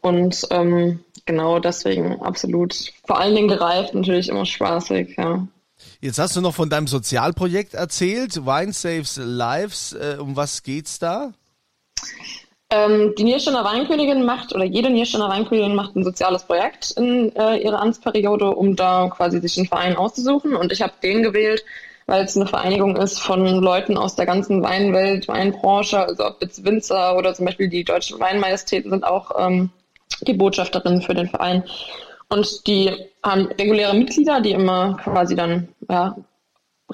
Und 0.00 0.46
ähm, 0.50 1.04
genau 1.26 1.60
deswegen 1.60 2.20
absolut. 2.22 2.92
Vor 3.06 3.20
allen 3.20 3.36
Dingen 3.36 3.48
gereift, 3.48 3.94
natürlich 3.94 4.28
immer 4.28 4.46
spaßig, 4.46 5.16
ja. 5.16 5.46
Jetzt 6.00 6.18
hast 6.18 6.36
du 6.36 6.40
noch 6.40 6.54
von 6.54 6.68
deinem 6.68 6.86
Sozialprojekt 6.86 7.74
erzählt, 7.74 8.44
Wine 8.44 8.72
Saves 8.72 9.16
Lives. 9.22 9.92
Äh, 9.92 10.16
um 10.18 10.36
was 10.36 10.62
geht's 10.62 10.98
da? 10.98 11.32
Ähm, 12.72 13.14
die 13.18 13.24
Niersteiner 13.24 13.64
Weinkönigin 13.64 14.24
macht, 14.24 14.54
oder 14.54 14.64
jede 14.64 14.90
Niersteiner 14.90 15.28
Weinkönigin 15.28 15.74
macht 15.74 15.96
ein 15.96 16.04
soziales 16.04 16.44
Projekt 16.44 16.92
in 16.92 17.34
äh, 17.34 17.56
ihrer 17.56 17.82
Amtsperiode, 17.82 18.46
um 18.54 18.76
da 18.76 19.08
quasi 19.08 19.40
sich 19.40 19.58
einen 19.58 19.66
Verein 19.66 19.96
auszusuchen. 19.96 20.54
Und 20.54 20.70
ich 20.70 20.80
habe 20.80 20.92
den 21.02 21.24
gewählt, 21.24 21.64
weil 22.06 22.24
es 22.24 22.36
eine 22.36 22.46
Vereinigung 22.46 22.96
ist 22.96 23.18
von 23.18 23.44
Leuten 23.44 23.96
aus 23.96 24.14
der 24.14 24.26
ganzen 24.26 24.62
Weinwelt, 24.62 25.26
Weinbranche, 25.26 25.98
also 25.98 26.26
ob 26.26 26.40
jetzt 26.42 26.64
Winzer 26.64 27.16
oder 27.16 27.34
zum 27.34 27.46
Beispiel 27.46 27.68
die 27.68 27.82
deutschen 27.82 28.20
Weinmajestäten 28.20 28.90
sind 28.90 29.04
auch 29.04 29.32
ähm, 29.36 29.70
die 30.22 30.34
Botschafterinnen 30.34 31.02
für 31.02 31.14
den 31.14 31.28
Verein. 31.28 31.64
Und 32.28 32.68
die 32.68 32.92
haben 33.24 33.46
reguläre 33.46 33.94
Mitglieder, 33.94 34.40
die 34.40 34.52
immer 34.52 34.96
quasi 35.02 35.34
dann 35.34 35.68
ja, 35.88 36.16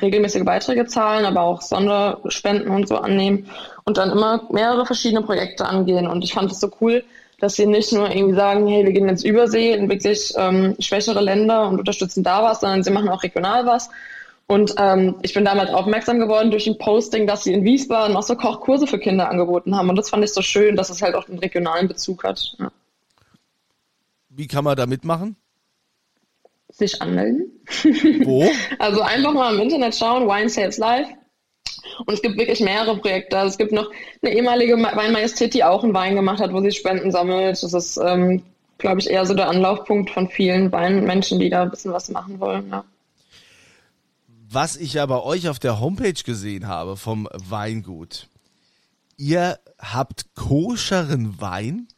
regelmäßige 0.00 0.44
Beiträge 0.44 0.86
zahlen, 0.86 1.26
aber 1.26 1.42
auch 1.42 1.60
Sonderspenden 1.60 2.70
und 2.70 2.88
so 2.88 2.96
annehmen 2.96 3.50
und 3.86 3.96
dann 3.96 4.10
immer 4.10 4.42
mehrere 4.50 4.84
verschiedene 4.84 5.22
Projekte 5.22 5.64
angehen. 5.64 6.08
Und 6.08 6.24
ich 6.24 6.34
fand 6.34 6.50
es 6.50 6.60
so 6.60 6.70
cool, 6.80 7.04
dass 7.38 7.54
sie 7.54 7.66
nicht 7.66 7.92
nur 7.92 8.10
irgendwie 8.10 8.34
sagen, 8.34 8.66
hey, 8.66 8.84
wir 8.84 8.92
gehen 8.92 9.08
jetzt 9.08 9.24
übersee 9.24 9.72
in 9.72 9.88
wirklich 9.88 10.32
ähm, 10.36 10.74
schwächere 10.80 11.20
Länder 11.20 11.68
und 11.68 11.78
unterstützen 11.78 12.24
da 12.24 12.42
was, 12.42 12.60
sondern 12.60 12.82
sie 12.82 12.90
machen 12.90 13.08
auch 13.08 13.22
regional 13.22 13.64
was. 13.64 13.88
Und 14.48 14.74
ähm, 14.78 15.16
ich 15.22 15.34
bin 15.34 15.44
damals 15.44 15.70
aufmerksam 15.70 16.18
geworden 16.18 16.50
durch 16.50 16.66
ein 16.66 16.78
Posting, 16.78 17.26
dass 17.26 17.44
sie 17.44 17.52
in 17.52 17.64
Wiesbaden 17.64 18.16
auch 18.16 18.22
so 18.22 18.36
Kochkurse 18.36 18.86
für 18.86 18.98
Kinder 18.98 19.28
angeboten 19.28 19.76
haben. 19.76 19.88
Und 19.88 19.96
das 19.96 20.10
fand 20.10 20.24
ich 20.24 20.32
so 20.32 20.42
schön, 20.42 20.76
dass 20.76 20.90
es 20.90 21.02
halt 21.02 21.14
auch 21.14 21.28
einen 21.28 21.38
regionalen 21.38 21.88
Bezug 21.88 22.24
hat. 22.24 22.56
Ja. 22.58 22.72
Wie 24.28 24.48
kann 24.48 24.64
man 24.64 24.76
da 24.76 24.86
mitmachen? 24.86 25.36
Sich 26.70 27.00
anmelden. 27.00 27.52
Wo? 28.24 28.48
also 28.80 29.00
einfach 29.00 29.32
mal 29.32 29.54
im 29.54 29.60
Internet 29.60 29.94
schauen, 29.94 30.26
Wine 30.26 30.48
Saves 30.48 30.78
Life. 30.78 31.10
Und 32.04 32.14
es 32.14 32.22
gibt 32.22 32.36
wirklich 32.36 32.60
mehrere 32.60 32.96
Projekte. 32.98 33.38
Also 33.38 33.52
es 33.52 33.58
gibt 33.58 33.72
noch 33.72 33.90
eine 34.22 34.34
ehemalige 34.34 34.74
Weinmajestät, 34.76 35.54
die 35.54 35.64
auch 35.64 35.82
einen 35.82 35.94
Wein 35.94 36.14
gemacht 36.14 36.40
hat, 36.40 36.52
wo 36.52 36.60
sie 36.60 36.72
Spenden 36.72 37.10
sammelt. 37.10 37.62
Das 37.62 37.72
ist, 37.72 37.96
ähm, 37.98 38.42
glaube 38.78 39.00
ich, 39.00 39.10
eher 39.10 39.24
so 39.26 39.34
der 39.34 39.48
Anlaufpunkt 39.48 40.10
von 40.10 40.28
vielen 40.28 40.72
Weinmenschen, 40.72 41.38
die 41.38 41.50
da 41.50 41.62
ein 41.62 41.70
bisschen 41.70 41.92
was 41.92 42.10
machen 42.10 42.40
wollen. 42.40 42.68
Ja. 42.70 42.84
Was 44.48 44.76
ich 44.76 44.94
ja 44.94 45.04
bei 45.06 45.20
euch 45.20 45.48
auf 45.48 45.58
der 45.58 45.80
Homepage 45.80 46.22
gesehen 46.24 46.68
habe 46.68 46.96
vom 46.96 47.28
Weingut, 47.32 48.28
ihr 49.16 49.58
habt 49.78 50.34
koscheren 50.34 51.40
Wein? 51.40 51.88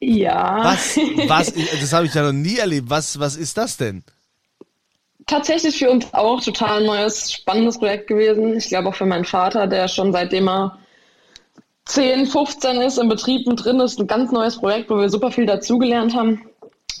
Ja. 0.00 0.62
Was, 0.62 0.96
was, 1.28 1.52
das 1.80 1.92
habe 1.92 2.06
ich 2.06 2.14
ja 2.14 2.22
noch 2.22 2.32
nie 2.32 2.58
erlebt. 2.58 2.90
Was, 2.90 3.18
was 3.18 3.36
ist 3.36 3.56
das 3.56 3.76
denn? 3.76 4.04
Tatsächlich 5.28 5.78
für 5.78 5.90
uns 5.90 6.12
auch 6.12 6.42
total 6.42 6.84
neues, 6.84 7.32
spannendes 7.32 7.78
Projekt 7.78 8.08
gewesen. 8.08 8.56
Ich 8.56 8.68
glaube 8.68 8.88
auch 8.88 8.94
für 8.94 9.06
meinen 9.06 9.24
Vater, 9.24 9.68
der 9.68 9.86
schon 9.86 10.12
seitdem 10.12 10.48
er 10.48 10.78
10, 11.84 12.26
15 12.26 12.80
ist, 12.80 12.98
im 12.98 13.08
Betrieb 13.08 13.46
mit 13.46 13.64
drin 13.64 13.80
ist, 13.80 13.98
ein 13.98 14.06
ganz 14.06 14.32
neues 14.32 14.58
Projekt, 14.58 14.90
wo 14.90 14.98
wir 14.98 15.08
super 15.08 15.30
viel 15.30 15.46
dazugelernt 15.46 16.14
haben. 16.14 16.42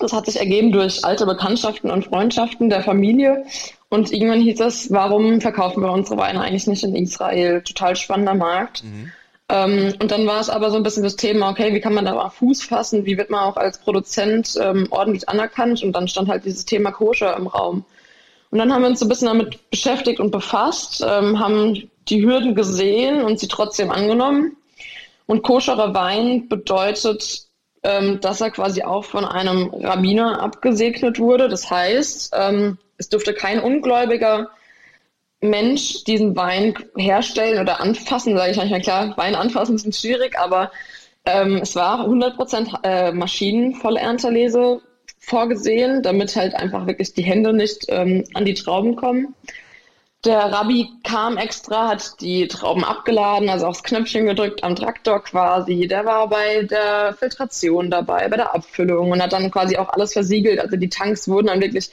Das 0.00 0.12
hat 0.12 0.26
sich 0.26 0.38
ergeben 0.38 0.70
durch 0.70 1.04
alte 1.04 1.26
Bekanntschaften 1.26 1.90
und 1.90 2.06
Freundschaften 2.06 2.70
der 2.70 2.82
Familie. 2.82 3.44
Und 3.88 4.12
irgendwann 4.12 4.40
hieß 4.40 4.60
es, 4.60 4.92
warum 4.92 5.40
verkaufen 5.40 5.82
wir 5.82 5.90
unsere 5.90 6.18
Weine 6.18 6.40
eigentlich 6.40 6.66
nicht 6.66 6.84
in 6.84 6.94
Israel? 6.94 7.62
Total 7.62 7.96
spannender 7.96 8.34
Markt. 8.34 8.84
Mhm. 8.84 9.12
Ähm, 9.50 9.94
und 10.00 10.10
dann 10.10 10.26
war 10.26 10.40
es 10.40 10.50
aber 10.50 10.70
so 10.70 10.76
ein 10.76 10.82
bisschen 10.82 11.02
das 11.02 11.16
Thema, 11.16 11.50
okay, 11.50 11.74
wie 11.74 11.80
kann 11.80 11.94
man 11.94 12.04
da 12.04 12.14
mal 12.14 12.28
Fuß 12.28 12.62
fassen? 12.62 13.06
Wie 13.06 13.16
wird 13.16 13.30
man 13.30 13.40
auch 13.40 13.56
als 13.56 13.78
Produzent 13.78 14.58
ähm, 14.60 14.86
ordentlich 14.90 15.28
anerkannt? 15.28 15.82
Und 15.82 15.92
dann 15.92 16.06
stand 16.06 16.28
halt 16.28 16.44
dieses 16.44 16.64
Thema 16.64 16.92
Koscher 16.92 17.36
im 17.36 17.46
Raum. 17.46 17.84
Und 18.50 18.58
dann 18.58 18.72
haben 18.72 18.82
wir 18.82 18.88
uns 18.88 19.00
so 19.00 19.06
ein 19.06 19.08
bisschen 19.08 19.28
damit 19.28 19.70
beschäftigt 19.70 20.20
und 20.20 20.30
befasst, 20.30 21.04
ähm, 21.06 21.38
haben 21.38 21.90
die 22.08 22.24
Hürden 22.24 22.54
gesehen 22.54 23.22
und 23.22 23.38
sie 23.38 23.48
trotzdem 23.48 23.90
angenommen. 23.90 24.56
Und 25.26 25.42
koscherer 25.42 25.94
Wein 25.94 26.48
bedeutet, 26.48 27.42
ähm, 27.82 28.20
dass 28.20 28.40
er 28.40 28.50
quasi 28.50 28.82
auch 28.82 29.04
von 29.04 29.24
einem 29.24 29.70
Rabbiner 29.72 30.40
abgesegnet 30.42 31.18
wurde. 31.18 31.48
Das 31.48 31.70
heißt, 31.70 32.34
ähm, 32.36 32.78
es 32.96 33.08
dürfte 33.08 33.34
kein 33.34 33.60
ungläubiger 33.60 34.48
Mensch 35.40 36.04
diesen 36.04 36.34
Wein 36.34 36.74
herstellen 36.96 37.60
oder 37.60 37.80
anfassen, 37.80 38.36
sage 38.36 38.50
ich 38.50 38.56
manchmal 38.56 38.80
klar, 38.80 39.16
Wein 39.16 39.36
anfassen 39.36 39.76
ist 39.76 40.00
schwierig, 40.00 40.36
aber 40.38 40.72
ähm, 41.24 41.58
es 41.62 41.76
war 41.76 42.06
100% 42.08 42.82
äh, 42.82 43.12
maschinenvolle 43.12 44.00
Ernterlese 44.00 44.80
vorgesehen, 45.28 46.02
damit 46.02 46.34
halt 46.36 46.54
einfach 46.54 46.86
wirklich 46.86 47.14
die 47.14 47.22
Hände 47.22 47.52
nicht 47.52 47.86
ähm, 47.88 48.24
an 48.34 48.44
die 48.44 48.54
Trauben 48.54 48.96
kommen. 48.96 49.34
Der 50.24 50.38
Rabbi 50.52 50.88
kam 51.04 51.36
extra, 51.36 51.88
hat 51.88 52.20
die 52.20 52.48
Trauben 52.48 52.82
abgeladen, 52.82 53.48
also 53.48 53.66
aufs 53.66 53.84
Knöpfchen 53.84 54.26
gedrückt 54.26 54.64
am 54.64 54.74
Traktor 54.74 55.22
quasi. 55.22 55.86
Der 55.86 56.04
war 56.04 56.28
bei 56.28 56.62
der 56.62 57.14
Filtration 57.16 57.88
dabei, 57.88 58.26
bei 58.28 58.36
der 58.36 58.52
Abfüllung 58.52 59.12
und 59.12 59.22
hat 59.22 59.32
dann 59.32 59.50
quasi 59.52 59.76
auch 59.76 59.90
alles 59.90 60.14
versiegelt. 60.14 60.58
Also 60.58 60.76
die 60.76 60.88
Tanks 60.88 61.28
wurden 61.28 61.46
dann 61.46 61.60
wirklich 61.60 61.90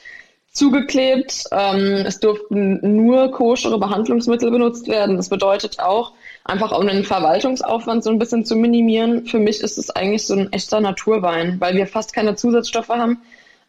zugeklebt. 0.50 1.44
Ähm, 1.52 2.04
es 2.04 2.18
durften 2.18 2.80
nur 2.96 3.30
koschere 3.30 3.78
Behandlungsmittel 3.78 4.50
benutzt 4.50 4.88
werden. 4.88 5.16
Das 5.16 5.28
bedeutet 5.28 5.78
auch, 5.78 6.12
einfach 6.46 6.72
um 6.72 6.86
den 6.86 7.04
Verwaltungsaufwand 7.04 8.04
so 8.04 8.10
ein 8.10 8.18
bisschen 8.18 8.44
zu 8.44 8.56
minimieren. 8.56 9.26
Für 9.26 9.38
mich 9.38 9.60
ist 9.60 9.78
es 9.78 9.90
eigentlich 9.90 10.26
so 10.26 10.34
ein 10.34 10.52
echter 10.52 10.80
Naturwein, 10.80 11.60
weil 11.60 11.74
wir 11.76 11.86
fast 11.86 12.12
keine 12.12 12.36
Zusatzstoffe 12.36 12.88
haben. 12.88 13.20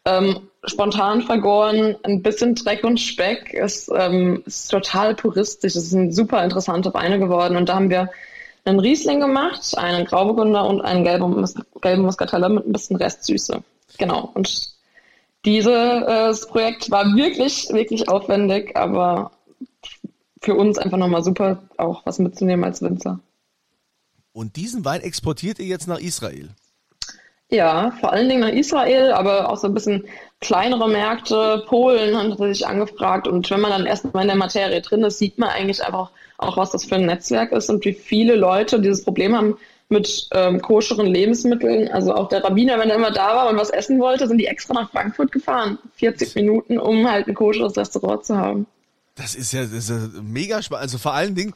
Ähm, 0.04 0.40
spontan 0.64 1.22
vergoren, 1.22 1.96
ein 2.04 2.22
bisschen 2.22 2.54
Dreck 2.54 2.84
und 2.84 2.98
Speck, 2.98 3.52
ist, 3.52 3.90
ähm, 3.94 4.42
ist 4.46 4.68
total 4.68 5.14
puristisch. 5.14 5.74
Es 5.74 5.90
sind 5.90 6.12
super 6.14 6.42
interessante 6.42 6.94
Weine 6.94 7.18
geworden 7.18 7.56
und 7.56 7.68
da 7.68 7.74
haben 7.74 7.90
wir 7.90 8.10
einen 8.64 8.80
Riesling 8.80 9.20
gemacht, 9.20 9.76
einen 9.76 10.04
Grauburgunder 10.04 10.66
und 10.66 10.80
einen 10.80 11.04
gelben, 11.04 11.40
Mus 11.40 11.54
gelben 11.80 12.02
Muscatella 12.02 12.48
mit 12.48 12.66
ein 12.66 12.72
bisschen 12.72 12.96
Restsüße. 12.96 13.62
Genau. 13.98 14.30
Und 14.34 14.70
dieses 15.44 15.66
äh, 15.66 16.46
Projekt 16.48 16.90
war 16.90 17.04
wirklich, 17.16 17.68
wirklich 17.70 18.08
aufwendig, 18.08 18.76
aber 18.76 19.30
für 20.42 20.54
uns 20.54 20.78
einfach 20.78 20.98
nochmal 20.98 21.22
super, 21.22 21.62
auch 21.76 22.04
was 22.06 22.18
mitzunehmen 22.18 22.64
als 22.64 22.82
Winzer. 22.82 23.20
Und 24.32 24.56
diesen 24.56 24.84
Wein 24.84 25.00
exportiert 25.00 25.58
ihr 25.58 25.66
jetzt 25.66 25.88
nach 25.88 25.98
Israel? 25.98 26.50
Ja, 27.50 27.92
vor 27.98 28.12
allen 28.12 28.28
Dingen 28.28 28.42
nach 28.42 28.52
Israel, 28.52 29.12
aber 29.12 29.50
auch 29.50 29.56
so 29.56 29.68
ein 29.68 29.74
bisschen 29.74 30.04
kleinere 30.40 30.88
Märkte. 30.88 31.64
Polen 31.66 32.16
haben 32.16 32.36
sich 32.36 32.66
angefragt. 32.66 33.26
Und 33.26 33.50
wenn 33.50 33.60
man 33.60 33.70
dann 33.70 33.86
erstmal 33.86 34.22
in 34.24 34.28
der 34.28 34.36
Materie 34.36 34.82
drin 34.82 35.02
ist, 35.02 35.18
sieht 35.18 35.38
man 35.38 35.48
eigentlich 35.48 35.82
einfach 35.82 36.10
auch, 36.36 36.58
was 36.58 36.72
das 36.72 36.84
für 36.84 36.96
ein 36.96 37.06
Netzwerk 37.06 37.52
ist 37.52 37.70
und 37.70 37.84
wie 37.84 37.94
viele 37.94 38.36
Leute 38.36 38.80
dieses 38.80 39.02
Problem 39.02 39.34
haben 39.34 39.56
mit 39.88 40.28
ähm, 40.34 40.60
koscheren 40.60 41.06
Lebensmitteln. 41.06 41.88
Also 41.88 42.14
auch 42.14 42.28
der 42.28 42.44
Rabbiner, 42.44 42.78
wenn 42.78 42.90
er 42.90 42.96
immer 42.96 43.10
da 43.10 43.34
war 43.34 43.48
und 43.48 43.56
was 43.56 43.70
essen 43.70 43.98
wollte, 43.98 44.28
sind 44.28 44.38
die 44.38 44.46
extra 44.46 44.74
nach 44.74 44.90
Frankfurt 44.90 45.32
gefahren. 45.32 45.78
40 45.94 46.34
Minuten, 46.34 46.78
um 46.78 47.10
halt 47.10 47.26
ein 47.26 47.34
koscheres 47.34 47.76
Restaurant 47.76 48.26
zu 48.26 48.36
haben. 48.36 48.66
Das 49.18 49.34
ist 49.34 49.52
ja, 49.52 49.62
das 49.62 49.90
ist 49.90 50.22
mega 50.22 50.62
spannend. 50.62 50.82
Also 50.82 50.98
vor 50.98 51.12
allen 51.12 51.34
Dingen, 51.34 51.52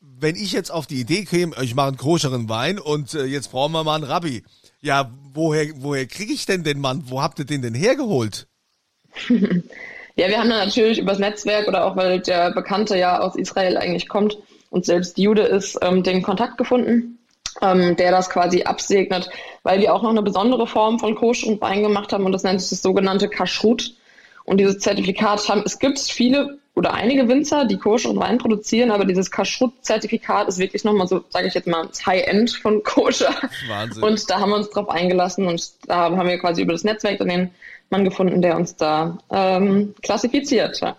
wenn 0.00 0.34
ich 0.34 0.52
jetzt 0.52 0.70
auf 0.72 0.86
die 0.86 1.00
Idee 1.00 1.24
käme, 1.24 1.54
ich 1.62 1.74
mache 1.74 1.88
einen 1.88 1.96
koscheren 1.98 2.48
Wein 2.48 2.78
und 2.78 3.14
äh, 3.14 3.24
jetzt 3.24 3.52
brauchen 3.52 3.72
wir 3.72 3.84
mal 3.84 3.96
einen 3.96 4.04
Rabbi. 4.04 4.42
Ja, 4.80 5.10
woher, 5.34 5.66
woher 5.76 6.06
kriege 6.06 6.32
ich 6.32 6.46
denn 6.46 6.64
den 6.64 6.80
Mann? 6.80 7.04
Wo 7.06 7.22
habt 7.22 7.38
ihr 7.38 7.44
den 7.44 7.62
denn 7.62 7.74
hergeholt? 7.74 8.46
ja, 9.28 10.28
wir 10.28 10.38
haben 10.38 10.48
natürlich 10.48 10.98
übers 10.98 11.18
Netzwerk 11.18 11.68
oder 11.68 11.84
auch 11.84 11.96
weil 11.96 12.20
der 12.20 12.52
Bekannte 12.52 12.96
ja 12.96 13.20
aus 13.20 13.36
Israel 13.36 13.76
eigentlich 13.76 14.08
kommt 14.08 14.38
und 14.70 14.84
selbst 14.84 15.18
Jude 15.18 15.42
ist, 15.42 15.78
ähm, 15.82 16.02
den 16.02 16.22
Kontakt 16.22 16.56
gefunden, 16.56 17.18
ähm, 17.60 17.96
der 17.96 18.10
das 18.10 18.30
quasi 18.30 18.62
absegnet, 18.62 19.28
weil 19.62 19.80
wir 19.80 19.94
auch 19.94 20.02
noch 20.02 20.10
eine 20.10 20.22
besondere 20.22 20.66
Form 20.66 20.98
von 20.98 21.14
koscheren 21.14 21.60
Wein 21.60 21.82
gemacht 21.82 22.12
haben 22.12 22.24
und 22.24 22.32
das 22.32 22.42
nennt 22.42 22.60
sich 22.60 22.70
das 22.70 22.82
sogenannte 22.82 23.28
Kashrut. 23.28 23.94
Und 24.44 24.58
dieses 24.58 24.78
Zertifikat 24.78 25.48
haben, 25.48 25.62
es 25.66 25.78
gibt 25.78 25.98
viele 25.98 26.58
oder 26.76 26.92
einige 26.92 27.26
Winzer, 27.26 27.64
die 27.64 27.78
Koscher 27.78 28.10
und 28.10 28.18
Wein 28.18 28.36
produzieren, 28.36 28.90
aber 28.90 29.06
dieses 29.06 29.30
Kashrut-Zertifikat 29.30 30.46
ist 30.46 30.58
wirklich 30.58 30.84
nochmal 30.84 31.08
so, 31.08 31.24
sage 31.30 31.48
ich 31.48 31.54
jetzt 31.54 31.66
mal, 31.66 31.86
das 31.86 32.04
High-End 32.04 32.50
von 32.50 32.82
Koscher. 32.82 33.34
Wahnsinn. 33.66 34.02
Und 34.02 34.30
da 34.30 34.40
haben 34.40 34.50
wir 34.50 34.56
uns 34.56 34.68
drauf 34.68 34.90
eingelassen 34.90 35.46
und 35.46 35.72
da 35.86 36.10
haben 36.14 36.28
wir 36.28 36.38
quasi 36.38 36.60
über 36.60 36.74
das 36.74 36.84
Netzwerk 36.84 37.18
dann 37.18 37.28
den 37.28 37.50
Mann 37.88 38.04
gefunden, 38.04 38.42
der 38.42 38.56
uns 38.56 38.76
da 38.76 39.16
ähm, 39.30 39.94
klassifiziert. 40.02 40.78
Ja. 40.80 40.96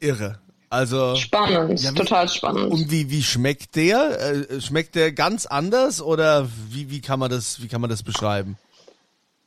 Irre. 0.00 0.40
Also 0.70 1.16
spannend, 1.16 1.80
ja, 1.80 1.90
wie, 1.90 1.94
total 1.94 2.28
spannend. 2.28 2.72
Und 2.72 2.90
wie, 2.90 3.10
wie 3.10 3.22
schmeckt 3.22 3.76
der? 3.76 4.48
Äh, 4.50 4.60
schmeckt 4.60 4.94
der 4.94 5.12
ganz 5.12 5.46
anders 5.46 6.00
oder 6.02 6.48
wie, 6.68 6.90
wie 6.90 7.00
kann 7.00 7.18
man 7.18 7.28
das 7.28 7.60
wie 7.60 7.66
kann 7.68 7.80
man 7.80 7.90
das 7.90 8.04
beschreiben? 8.04 8.56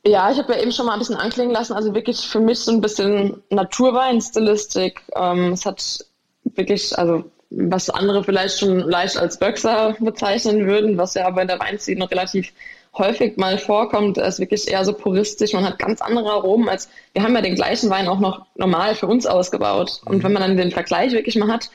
Ja, 0.06 0.30
ich 0.30 0.38
habe 0.38 0.52
ja 0.52 0.60
eben 0.60 0.72
schon 0.72 0.86
mal 0.86 0.92
ein 0.92 0.98
bisschen 0.98 1.16
anklingen 1.16 1.52
lassen. 1.52 1.72
Also 1.72 1.94
wirklich 1.94 2.20
für 2.20 2.40
mich 2.40 2.58
so 2.58 2.72
ein 2.72 2.80
bisschen 2.80 3.42
Naturwein-Stilistik. 3.48 5.00
Ähm, 5.16 5.52
es 5.52 5.64
hat 5.64 6.04
wirklich, 6.44 6.96
also 6.98 7.24
was 7.50 7.88
andere 7.88 8.22
vielleicht 8.22 8.58
schon 8.58 8.80
leicht 8.80 9.16
als 9.16 9.38
Böxer 9.38 9.96
bezeichnen 10.00 10.66
würden, 10.66 10.98
was 10.98 11.14
ja 11.14 11.26
aber 11.26 11.42
in 11.42 11.48
der 11.48 11.58
Weinszene 11.58 12.10
relativ 12.10 12.52
häufig 12.96 13.36
mal 13.38 13.58
vorkommt, 13.58 14.18
ist 14.18 14.38
wirklich 14.38 14.68
eher 14.68 14.84
so 14.84 14.92
puristisch. 14.92 15.52
Man 15.52 15.64
hat 15.64 15.78
ganz 15.78 16.00
andere 16.00 16.30
Aromen 16.30 16.68
als, 16.68 16.88
wir 17.12 17.22
haben 17.22 17.34
ja 17.34 17.40
den 17.40 17.54
gleichen 17.54 17.90
Wein 17.90 18.06
auch 18.06 18.20
noch 18.20 18.46
normal 18.56 18.94
für 18.94 19.06
uns 19.06 19.26
ausgebaut. 19.26 20.00
Und 20.04 20.22
wenn 20.22 20.32
man 20.32 20.42
dann 20.42 20.56
den 20.56 20.70
Vergleich 20.70 21.12
wirklich 21.12 21.36
mal 21.36 21.50
hat, 21.50 21.70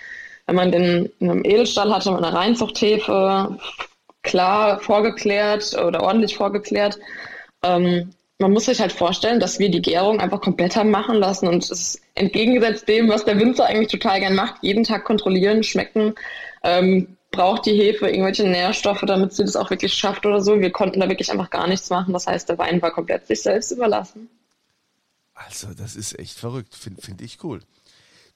wenn 0.45 0.55
man 0.55 0.71
den 0.71 1.11
in 1.19 1.29
einem 1.29 1.45
Edelstahl 1.45 1.93
hatte 1.93 2.11
mit 2.11 2.23
einer 2.23 2.35
Reinzuchthefe, 2.35 3.57
klar 4.21 4.79
vorgeklärt 4.79 5.75
oder 5.77 6.03
ordentlich 6.03 6.35
vorgeklärt, 6.35 6.99
ähm, 7.63 8.11
man 8.39 8.53
muss 8.53 8.65
sich 8.65 8.79
halt 8.79 8.93
vorstellen, 8.93 9.39
dass 9.39 9.59
wir 9.59 9.69
die 9.69 9.81
Gärung 9.81 10.21
einfach 10.21 10.39
komplett 10.39 10.75
haben 10.75 10.91
machen 10.91 11.17
lassen 11.17 11.47
und 11.47 11.63
es 11.63 11.71
ist 11.71 12.01
entgegengesetzt 12.15 12.87
dem, 12.87 13.09
was 13.09 13.25
der 13.25 13.37
Winzer 13.37 13.65
eigentlich 13.65 13.91
total 13.91 14.21
gern 14.21 14.35
macht, 14.35 14.63
jeden 14.63 14.85
Tag 14.85 15.03
kontrollieren, 15.03 15.61
schmecken, 15.61 16.15
ähm, 16.63 17.17
braucht 17.31 17.65
die 17.65 17.73
Hefe 17.73 18.07
irgendwelche 18.07 18.47
Nährstoffe, 18.47 19.03
damit 19.05 19.33
sie 19.33 19.43
das 19.43 19.57
auch 19.57 19.69
wirklich 19.69 19.93
schafft 19.93 20.25
oder 20.25 20.41
so. 20.41 20.59
Wir 20.59 20.71
konnten 20.71 21.01
da 21.01 21.09
wirklich 21.09 21.31
einfach 21.31 21.49
gar 21.49 21.67
nichts 21.67 21.89
machen. 21.89 22.13
Das 22.13 22.27
heißt, 22.27 22.49
der 22.49 22.57
Wein 22.57 22.81
war 22.81 22.91
komplett 22.91 23.27
sich 23.27 23.41
selbst 23.41 23.71
überlassen. 23.71 24.29
Also, 25.35 25.73
das 25.73 25.95
ist 25.95 26.17
echt 26.17 26.37
verrückt. 26.39 26.75
Finde 26.75 27.01
find 27.01 27.21
ich 27.21 27.43
cool. 27.43 27.61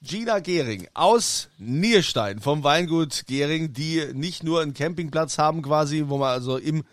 Gina 0.00 0.38
Gehring 0.38 0.86
aus 0.94 1.48
Nierstein 1.58 2.38
vom 2.38 2.62
Weingut 2.62 3.24
Gehring, 3.26 3.72
die 3.72 4.04
nicht 4.12 4.44
nur 4.44 4.60
einen 4.60 4.74
Campingplatz 4.74 5.38
haben 5.38 5.62
quasi, 5.62 6.04
wo 6.06 6.18
man 6.18 6.28
also 6.28 6.58
im, 6.58 6.84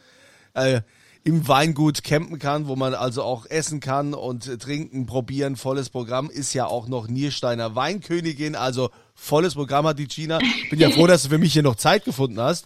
äh, 0.53 0.81
im 1.23 1.47
Weingut 1.47 2.03
campen 2.03 2.39
kann, 2.39 2.67
wo 2.67 2.75
man 2.75 2.93
also 2.93 3.23
auch 3.23 3.45
essen 3.45 3.79
kann 3.79 4.13
und 4.13 4.59
trinken, 4.59 5.05
probieren, 5.05 5.55
volles 5.55 5.89
Programm, 5.89 6.29
ist 6.29 6.53
ja 6.53 6.65
auch 6.65 6.87
noch 6.87 7.07
Niersteiner 7.07 7.75
Weinkönigin, 7.75 8.55
also 8.55 8.89
volles 9.13 9.53
Programm 9.53 9.85
hat 9.85 9.99
die 9.99 10.07
Gina. 10.07 10.39
Bin 10.69 10.79
ja 10.79 10.89
froh, 10.89 11.07
dass 11.07 11.23
du 11.23 11.29
für 11.29 11.37
mich 11.37 11.53
hier 11.53 11.63
noch 11.63 11.75
Zeit 11.75 12.05
gefunden 12.05 12.39
hast. 12.39 12.65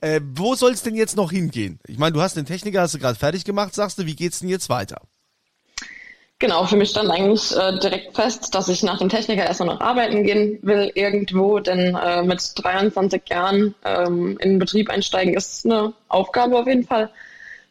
Äh, 0.00 0.20
wo 0.34 0.54
soll 0.54 0.72
es 0.72 0.82
denn 0.82 0.94
jetzt 0.94 1.16
noch 1.16 1.30
hingehen? 1.30 1.78
Ich 1.86 1.98
meine, 1.98 2.12
du 2.12 2.22
hast 2.22 2.36
den 2.36 2.46
Techniker, 2.46 2.80
hast 2.80 2.94
du 2.94 2.98
gerade 2.98 3.18
fertig 3.18 3.44
gemacht, 3.44 3.74
sagst 3.74 3.98
du, 3.98 4.06
wie 4.06 4.16
geht's 4.16 4.40
denn 4.40 4.48
jetzt 4.48 4.68
weiter? 4.68 5.00
Genau, 6.40 6.66
für 6.66 6.76
mich 6.76 6.90
stand 6.90 7.10
eigentlich 7.10 7.56
äh, 7.56 7.78
direkt 7.78 8.14
fest, 8.14 8.54
dass 8.54 8.68
ich 8.68 8.82
nach 8.82 8.98
dem 8.98 9.08
Techniker 9.08 9.44
erstmal 9.44 9.74
noch 9.74 9.80
arbeiten 9.80 10.24
gehen 10.24 10.58
will 10.62 10.90
irgendwo, 10.94 11.60
denn 11.60 11.94
äh, 11.94 12.22
mit 12.22 12.52
23 12.56 13.22
Jahren 13.30 13.74
ähm, 13.84 14.36
in 14.40 14.50
den 14.50 14.58
Betrieb 14.58 14.90
einsteigen 14.90 15.34
ist 15.34 15.64
eine 15.64 15.94
Aufgabe 16.08 16.58
auf 16.58 16.66
jeden 16.66 16.84
Fall. 16.84 17.10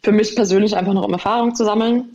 Für 0.04 0.12
mich 0.12 0.36
persönlich 0.36 0.76
einfach 0.76 0.94
noch 0.94 1.06
um 1.06 1.14
Erfahrung 1.14 1.56
zu 1.56 1.64
sammeln. 1.66 2.10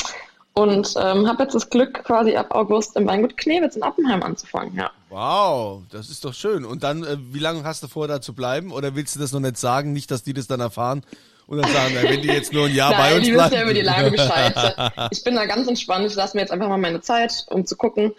Und 0.54 0.95
ähm, 1.00 1.28
habe 1.28 1.45
jetzt 1.45 1.54
das 1.54 1.71
Glück, 1.71 2.02
quasi 2.04 2.35
ab 2.35 2.49
August 2.50 2.97
im 2.97 3.07
Weingut 3.07 3.37
Knewitz 3.37 3.76
in 3.76 3.83
Appenheim 3.85 4.25
anzufangen, 4.25 4.75
ja. 4.75 4.90
Wow, 5.09 5.83
das 5.90 6.11
ist 6.11 6.25
doch 6.25 6.35
schön. 6.35 6.64
Und 6.64 6.83
dann, 6.83 7.04
äh, 7.04 7.16
wie 7.33 7.38
lange 7.38 7.62
hast 7.62 7.85
du 7.85 7.87
vor, 7.87 8.09
da 8.09 8.21
zu 8.21 8.35
bleiben? 8.35 8.73
Oder 8.73 8.97
willst 8.97 9.14
du 9.14 9.21
das 9.21 9.30
noch 9.33 9.38
nicht 9.40 9.57
sagen? 9.57 9.92
Nicht, 9.92 10.11
dass 10.11 10.25
die 10.25 10.33
das 10.35 10.49
dann 10.49 10.59
erfahren 10.59 11.02
und 11.47 11.59
dann 11.59 11.71
sagen, 11.71 11.95
wenn 12.02 12.21
die 12.23 12.28
jetzt 12.28 12.52
nur 12.52 12.66
ein 12.66 12.75
Jahr 12.75 12.90
Nein, 12.99 13.00
bei 13.00 13.16
uns 13.16 13.25
die 13.25 13.33
bleiben. 13.33 13.50
wissen 13.50 13.59
ja 13.61 13.64
über 13.64 13.75
die 13.75 13.83
Lage 13.83 14.11
Bescheid. 14.11 14.92
Ich 15.11 15.25
bin 15.25 15.35
da 15.35 15.47
ganz 15.47 15.68
entspannt. 15.68 16.07
Ich 16.07 16.14
lasse 16.14 16.37
mir 16.37 16.42
jetzt 16.42 16.50
einfach 16.50 16.68
mal 16.68 16.76
meine 16.76 17.00
Zeit, 17.00 17.47
um 17.49 17.64
zu 17.64 17.76
gucken. 17.76 18.12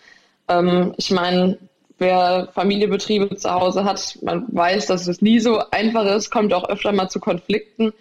Ähm, 0.48 0.94
ich 0.98 1.12
meine, 1.12 1.58
wer 2.00 2.50
Familienbetriebe 2.54 3.36
zu 3.36 3.52
Hause 3.52 3.84
hat, 3.84 4.18
man 4.24 4.46
weiß, 4.48 4.88
dass 4.88 5.08
es 5.08 5.22
nie 5.22 5.40
so 5.40 5.62
einfach 5.72 6.06
ist, 6.06 6.32
kommt 6.32 6.54
auch 6.54 6.68
öfter 6.70 6.92
mal 6.92 7.10
zu 7.10 7.20
Konflikten. 7.20 7.94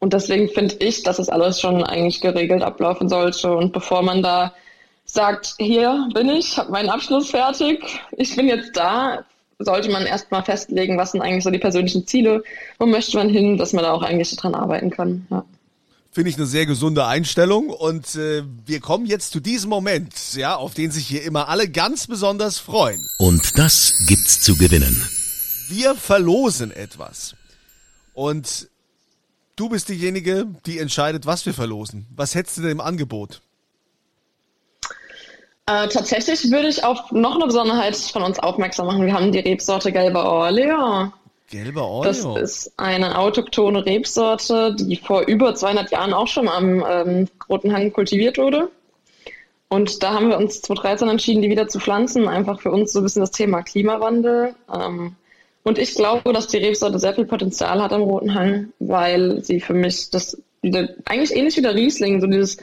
Und 0.00 0.12
deswegen 0.12 0.48
finde 0.48 0.76
ich, 0.76 1.02
dass 1.02 1.18
es 1.18 1.28
alles 1.28 1.60
schon 1.60 1.82
eigentlich 1.82 2.20
geregelt 2.20 2.62
ablaufen 2.62 3.08
sollte. 3.08 3.54
Und 3.54 3.72
bevor 3.72 4.02
man 4.02 4.22
da 4.22 4.54
sagt, 5.04 5.54
hier 5.58 6.08
bin 6.14 6.28
ich, 6.28 6.56
habe 6.56 6.70
meinen 6.70 6.88
Abschluss 6.88 7.30
fertig, 7.30 7.82
ich 8.16 8.36
bin 8.36 8.46
jetzt 8.46 8.76
da, 8.76 9.24
sollte 9.58 9.90
man 9.90 10.06
erstmal 10.06 10.44
festlegen, 10.44 10.98
was 10.98 11.12
sind 11.12 11.22
eigentlich 11.22 11.42
so 11.42 11.50
die 11.50 11.58
persönlichen 11.58 12.06
Ziele, 12.06 12.44
wo 12.78 12.86
möchte 12.86 13.16
man 13.16 13.28
hin, 13.28 13.56
dass 13.56 13.72
man 13.72 13.82
da 13.84 13.92
auch 13.92 14.02
eigentlich 14.02 14.34
dran 14.36 14.54
arbeiten 14.54 14.90
kann. 14.90 15.26
Ja. 15.30 15.44
Finde 16.12 16.30
ich 16.30 16.36
eine 16.36 16.46
sehr 16.46 16.66
gesunde 16.66 17.06
Einstellung 17.06 17.68
und 17.68 18.14
äh, 18.14 18.42
wir 18.66 18.80
kommen 18.80 19.06
jetzt 19.06 19.32
zu 19.32 19.40
diesem 19.40 19.70
Moment, 19.70 20.34
ja, 20.34 20.56
auf 20.56 20.74
den 20.74 20.90
sich 20.90 21.06
hier 21.06 21.22
immer 21.22 21.48
alle 21.48 21.68
ganz 21.68 22.06
besonders 22.06 22.58
freuen. 22.58 23.04
Und 23.18 23.58
das 23.58 23.94
gibt's 24.06 24.40
zu 24.40 24.56
gewinnen. 24.56 25.06
Wir 25.68 25.94
verlosen 25.94 26.70
etwas. 26.70 27.34
Und 28.14 28.68
du 29.58 29.68
bist 29.68 29.88
diejenige, 29.88 30.46
die 30.66 30.78
entscheidet, 30.78 31.26
was 31.26 31.44
wir 31.44 31.54
verlosen. 31.54 32.06
Was 32.14 32.34
hättest 32.34 32.58
du 32.58 32.62
denn 32.62 32.72
im 32.72 32.80
Angebot? 32.80 33.40
Äh, 35.66 35.88
tatsächlich 35.88 36.50
würde 36.50 36.68
ich 36.68 36.84
auf 36.84 37.12
noch 37.12 37.34
eine 37.34 37.44
Besonderheit 37.44 37.96
von 37.96 38.22
uns 38.22 38.38
aufmerksam 38.38 38.86
machen. 38.86 39.04
Wir 39.04 39.12
haben 39.12 39.32
die 39.32 39.40
Rebsorte 39.40 39.92
Gelber 39.92 40.24
Orleans. 40.24 41.12
Gelber 41.50 41.86
Oreo. 41.86 42.04
Das 42.04 42.24
ist 42.24 42.72
eine 42.78 43.18
autochtone 43.18 43.84
Rebsorte, 43.84 44.74
die 44.74 44.96
vor 44.96 45.22
über 45.22 45.54
200 45.54 45.90
Jahren 45.90 46.12
auch 46.12 46.28
schon 46.28 46.48
am 46.48 46.84
ähm, 46.88 47.28
Roten 47.48 47.72
Hang 47.72 47.92
kultiviert 47.92 48.38
wurde. 48.38 48.70
Und 49.68 50.02
da 50.02 50.14
haben 50.14 50.28
wir 50.28 50.38
uns 50.38 50.62
2013 50.62 51.08
entschieden, 51.08 51.42
die 51.42 51.50
wieder 51.50 51.68
zu 51.68 51.80
pflanzen, 51.80 52.28
einfach 52.28 52.60
für 52.60 52.70
uns 52.70 52.92
so 52.92 53.00
ein 53.00 53.02
bisschen 53.02 53.20
das 53.20 53.30
Thema 53.30 53.62
Klimawandel. 53.62 54.54
Ähm, 54.72 55.16
und 55.68 55.78
ich 55.78 55.94
glaube, 55.94 56.32
dass 56.32 56.46
die 56.46 56.56
Rebsorte 56.56 56.98
sehr 56.98 57.14
viel 57.14 57.26
Potenzial 57.26 57.82
hat 57.82 57.92
am 57.92 58.00
Roten 58.00 58.34
Hang, 58.34 58.72
weil 58.78 59.44
sie 59.44 59.60
für 59.60 59.74
mich 59.74 60.08
das 60.08 60.40
wieder, 60.62 60.88
eigentlich 61.04 61.36
ähnlich 61.36 61.58
wie 61.58 61.62
der 61.62 61.74
Riesling, 61.74 62.22
so 62.22 62.26
dieses 62.26 62.56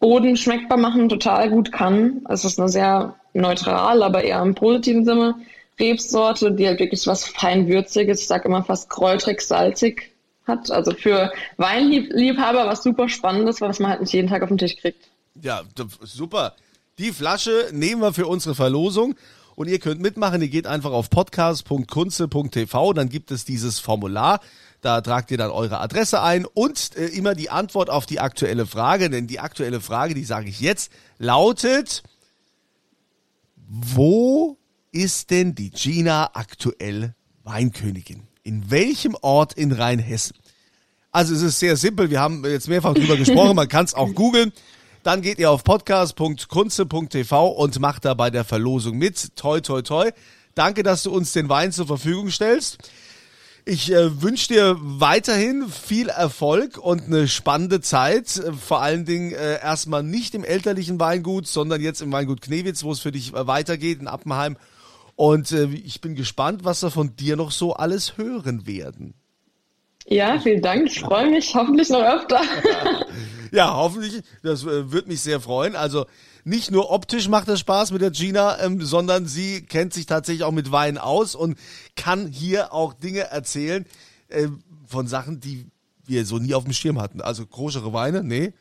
Boden 0.00 0.36
schmeckbar 0.36 0.76
machen 0.76 1.08
total 1.08 1.48
gut 1.48 1.72
kann. 1.72 2.26
Es 2.28 2.44
ist 2.44 2.58
eine 2.58 2.68
sehr 2.68 3.16
neutral, 3.32 4.02
aber 4.02 4.22
eher 4.22 4.42
im 4.42 4.54
positiven 4.54 5.06
Sinne 5.06 5.36
Rebsorte, 5.80 6.52
die 6.52 6.66
halt 6.66 6.78
wirklich 6.78 7.06
was 7.06 7.26
feinwürziges, 7.26 8.20
ich 8.20 8.26
sage 8.26 8.48
immer 8.48 8.62
fast 8.62 8.90
kräutrig, 8.90 9.40
salzig 9.40 10.12
hat. 10.46 10.70
Also 10.70 10.92
für 10.92 11.32
Weinliebhaber 11.56 12.66
was 12.66 12.82
super 12.82 13.08
Spannendes, 13.08 13.62
was 13.62 13.78
man 13.78 13.92
halt 13.92 14.02
nicht 14.02 14.12
jeden 14.12 14.28
Tag 14.28 14.42
auf 14.42 14.48
den 14.50 14.58
Tisch 14.58 14.76
kriegt. 14.76 15.08
Ja, 15.40 15.62
super. 16.02 16.54
Die 16.98 17.12
Flasche 17.12 17.70
nehmen 17.72 18.02
wir 18.02 18.12
für 18.12 18.26
unsere 18.26 18.54
Verlosung 18.54 19.14
und 19.54 19.68
ihr 19.68 19.78
könnt 19.78 20.00
mitmachen. 20.00 20.42
Ihr 20.42 20.48
geht 20.48 20.66
einfach 20.66 20.92
auf 20.92 21.10
podcast.kunze.tv, 21.10 22.92
dann 22.92 23.08
gibt 23.08 23.30
es 23.30 23.44
dieses 23.44 23.78
Formular. 23.78 24.40
Da 24.80 25.00
tragt 25.00 25.30
ihr 25.30 25.38
dann 25.38 25.50
eure 25.50 25.80
Adresse 25.80 26.22
ein 26.22 26.44
und 26.44 26.96
äh, 26.96 27.06
immer 27.06 27.34
die 27.34 27.50
Antwort 27.50 27.88
auf 27.88 28.04
die 28.04 28.18
aktuelle 28.18 28.66
Frage, 28.66 29.10
denn 29.10 29.28
die 29.28 29.38
aktuelle 29.38 29.80
Frage, 29.80 30.14
die 30.14 30.24
sage 30.24 30.48
ich 30.48 30.60
jetzt, 30.60 30.90
lautet, 31.18 32.02
wo 33.56 34.58
ist 34.90 35.30
denn 35.30 35.54
die 35.54 35.70
Gina 35.70 36.30
aktuell 36.34 37.14
Weinkönigin? 37.44 38.24
In 38.42 38.70
welchem 38.72 39.16
Ort 39.22 39.52
in 39.52 39.70
Rheinhessen? 39.70 40.36
Also 41.12 41.34
es 41.34 41.42
ist 41.42 41.60
sehr 41.60 41.76
simpel, 41.76 42.10
wir 42.10 42.20
haben 42.20 42.44
jetzt 42.44 42.68
mehrfach 42.68 42.94
drüber 42.94 43.16
gesprochen, 43.18 43.54
man 43.54 43.68
kann 43.68 43.84
es 43.84 43.94
auch 43.94 44.12
googeln. 44.14 44.52
Dann 45.02 45.20
geht 45.20 45.38
ihr 45.38 45.50
auf 45.50 45.64
podcast.kunze.tv 45.64 47.48
und 47.48 47.80
macht 47.80 48.04
da 48.04 48.14
bei 48.14 48.30
der 48.30 48.44
Verlosung 48.44 48.98
mit. 48.98 49.34
Toi, 49.36 49.60
toi, 49.60 49.82
toi. 49.82 50.10
Danke, 50.54 50.82
dass 50.82 51.02
du 51.02 51.10
uns 51.10 51.32
den 51.32 51.48
Wein 51.48 51.72
zur 51.72 51.86
Verfügung 51.86 52.30
stellst. 52.30 52.78
Ich 53.64 53.92
äh, 53.92 54.22
wünsche 54.22 54.48
dir 54.48 54.76
weiterhin 54.80 55.68
viel 55.68 56.08
Erfolg 56.08 56.78
und 56.78 57.04
eine 57.04 57.26
spannende 57.26 57.80
Zeit. 57.80 58.28
Vor 58.60 58.80
allen 58.80 59.04
Dingen 59.04 59.32
äh, 59.32 59.60
erstmal 59.60 60.02
nicht 60.02 60.34
im 60.34 60.44
elterlichen 60.44 61.00
Weingut, 61.00 61.46
sondern 61.46 61.80
jetzt 61.80 62.02
im 62.02 62.12
Weingut 62.12 62.40
Knewitz, 62.40 62.84
wo 62.84 62.92
es 62.92 63.00
für 63.00 63.12
dich 63.12 63.34
äh, 63.34 63.46
weitergeht, 63.46 64.00
in 64.00 64.08
Appenheim. 64.08 64.56
Und 65.16 65.52
äh, 65.52 65.66
ich 65.66 66.00
bin 66.00 66.14
gespannt, 66.14 66.64
was 66.64 66.82
wir 66.82 66.90
von 66.90 67.16
dir 67.16 67.36
noch 67.36 67.50
so 67.50 67.74
alles 67.74 68.16
hören 68.16 68.66
werden. 68.66 69.14
Ja, 70.06 70.38
vielen 70.40 70.62
Dank. 70.62 70.86
Ich 70.86 71.00
freue 71.00 71.30
mich. 71.30 71.54
Hoffentlich 71.54 71.88
noch 71.88 72.02
öfter. 72.02 72.40
Ja, 73.56 73.76
hoffentlich. 73.76 74.22
Das 74.42 74.64
äh, 74.64 74.90
wird 74.90 75.08
mich 75.08 75.20
sehr 75.20 75.40
freuen. 75.40 75.76
Also 75.76 76.06
nicht 76.44 76.70
nur 76.70 76.90
optisch 76.90 77.28
macht 77.28 77.48
das 77.48 77.60
Spaß 77.60 77.92
mit 77.92 78.00
der 78.00 78.10
Gina, 78.10 78.58
ähm, 78.60 78.80
sondern 78.80 79.26
sie 79.26 79.62
kennt 79.62 79.92
sich 79.92 80.06
tatsächlich 80.06 80.44
auch 80.44 80.52
mit 80.52 80.72
Wein 80.72 80.96
aus 80.96 81.34
und 81.34 81.58
kann 81.94 82.28
hier 82.28 82.72
auch 82.72 82.94
Dinge 82.94 83.30
erzählen 83.30 83.84
äh, 84.28 84.48
von 84.86 85.06
Sachen, 85.06 85.38
die 85.40 85.66
wir 86.06 86.24
so 86.24 86.38
nie 86.38 86.54
auf 86.54 86.64
dem 86.64 86.72
Schirm 86.72 87.00
hatten. 87.00 87.20
Also 87.20 87.46
großere 87.46 87.92
Weine, 87.92 88.24
nee. 88.24 88.54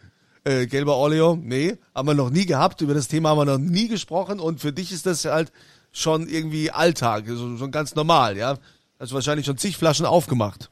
Äh, 0.44 0.68
gelber 0.68 0.96
Orleo, 0.98 1.38
nee. 1.42 1.78
Haben 1.96 2.10
wir 2.10 2.14
noch 2.14 2.30
nie 2.30 2.46
gehabt. 2.46 2.82
Über 2.82 2.94
das 2.94 3.08
Thema 3.08 3.30
haben 3.30 3.38
wir 3.38 3.46
noch 3.46 3.58
nie 3.60 3.88
gesprochen. 3.88 4.40
Und 4.40 4.60
für 4.60 4.74
dich 4.74 4.92
ist 4.92 5.06
das 5.06 5.24
halt 5.24 5.52
schon 5.94 6.28
irgendwie 6.28 6.72
Alltag, 6.72 7.26
so, 7.28 7.58
schon 7.58 7.72
ganz 7.72 7.96
normal, 7.96 8.38
ja. 8.38 8.58
Hast 9.00 9.12
du 9.12 9.16
wahrscheinlich 9.16 9.46
schon 9.46 9.58
zig 9.58 9.78
Flaschen 9.78 10.06
aufgemacht. 10.06 10.71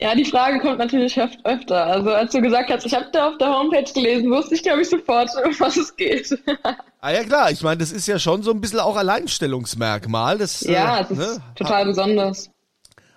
Ja, 0.00 0.14
die 0.14 0.24
Frage 0.24 0.60
kommt 0.60 0.78
natürlich 0.78 1.18
öf- 1.18 1.44
öfter. 1.44 1.84
Also 1.86 2.10
als 2.10 2.30
du 2.30 2.40
gesagt 2.40 2.70
hast, 2.70 2.86
ich 2.86 2.94
habe 2.94 3.06
da 3.12 3.30
auf 3.30 3.38
der 3.38 3.48
Homepage 3.48 3.92
gelesen, 3.92 4.30
wusste 4.30 4.54
ich, 4.54 4.62
glaube 4.62 4.82
ich, 4.82 4.88
sofort, 4.88 5.28
um 5.44 5.58
was 5.58 5.76
es 5.76 5.94
geht. 5.96 6.38
Ah 7.00 7.12
ja 7.12 7.22
klar, 7.22 7.52
ich 7.52 7.62
meine, 7.62 7.76
das 7.78 7.92
ist 7.92 8.08
ja 8.08 8.18
schon 8.18 8.42
so 8.42 8.50
ein 8.50 8.60
bisschen 8.60 8.80
auch 8.80 8.96
Alleinstellungsmerkmal. 8.96 10.36
Das, 10.36 10.62
ja, 10.62 10.98
äh, 10.98 11.02
es 11.04 11.10
ist 11.12 11.16
ne? 11.18 11.42
total 11.54 11.84
besonders. 11.84 12.50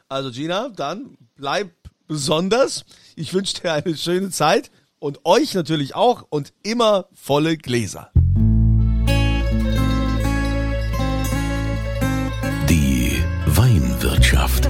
Also 0.08 0.30
Gina, 0.30 0.70
dann 0.70 1.18
bleib 1.36 1.72
besonders. 2.08 2.86
Ich 3.16 3.34
wünsche 3.34 3.60
dir 3.60 3.74
eine 3.74 3.98
schöne 3.98 4.30
Zeit 4.30 4.70
und 5.00 5.26
euch 5.26 5.56
natürlich 5.56 5.96
auch 5.96 6.28
und 6.30 6.54
immer 6.62 7.08
volle 7.16 7.58
Gläser. 7.58 8.12
Die 12.70 13.24
Weinwirtschaft. 13.48 14.70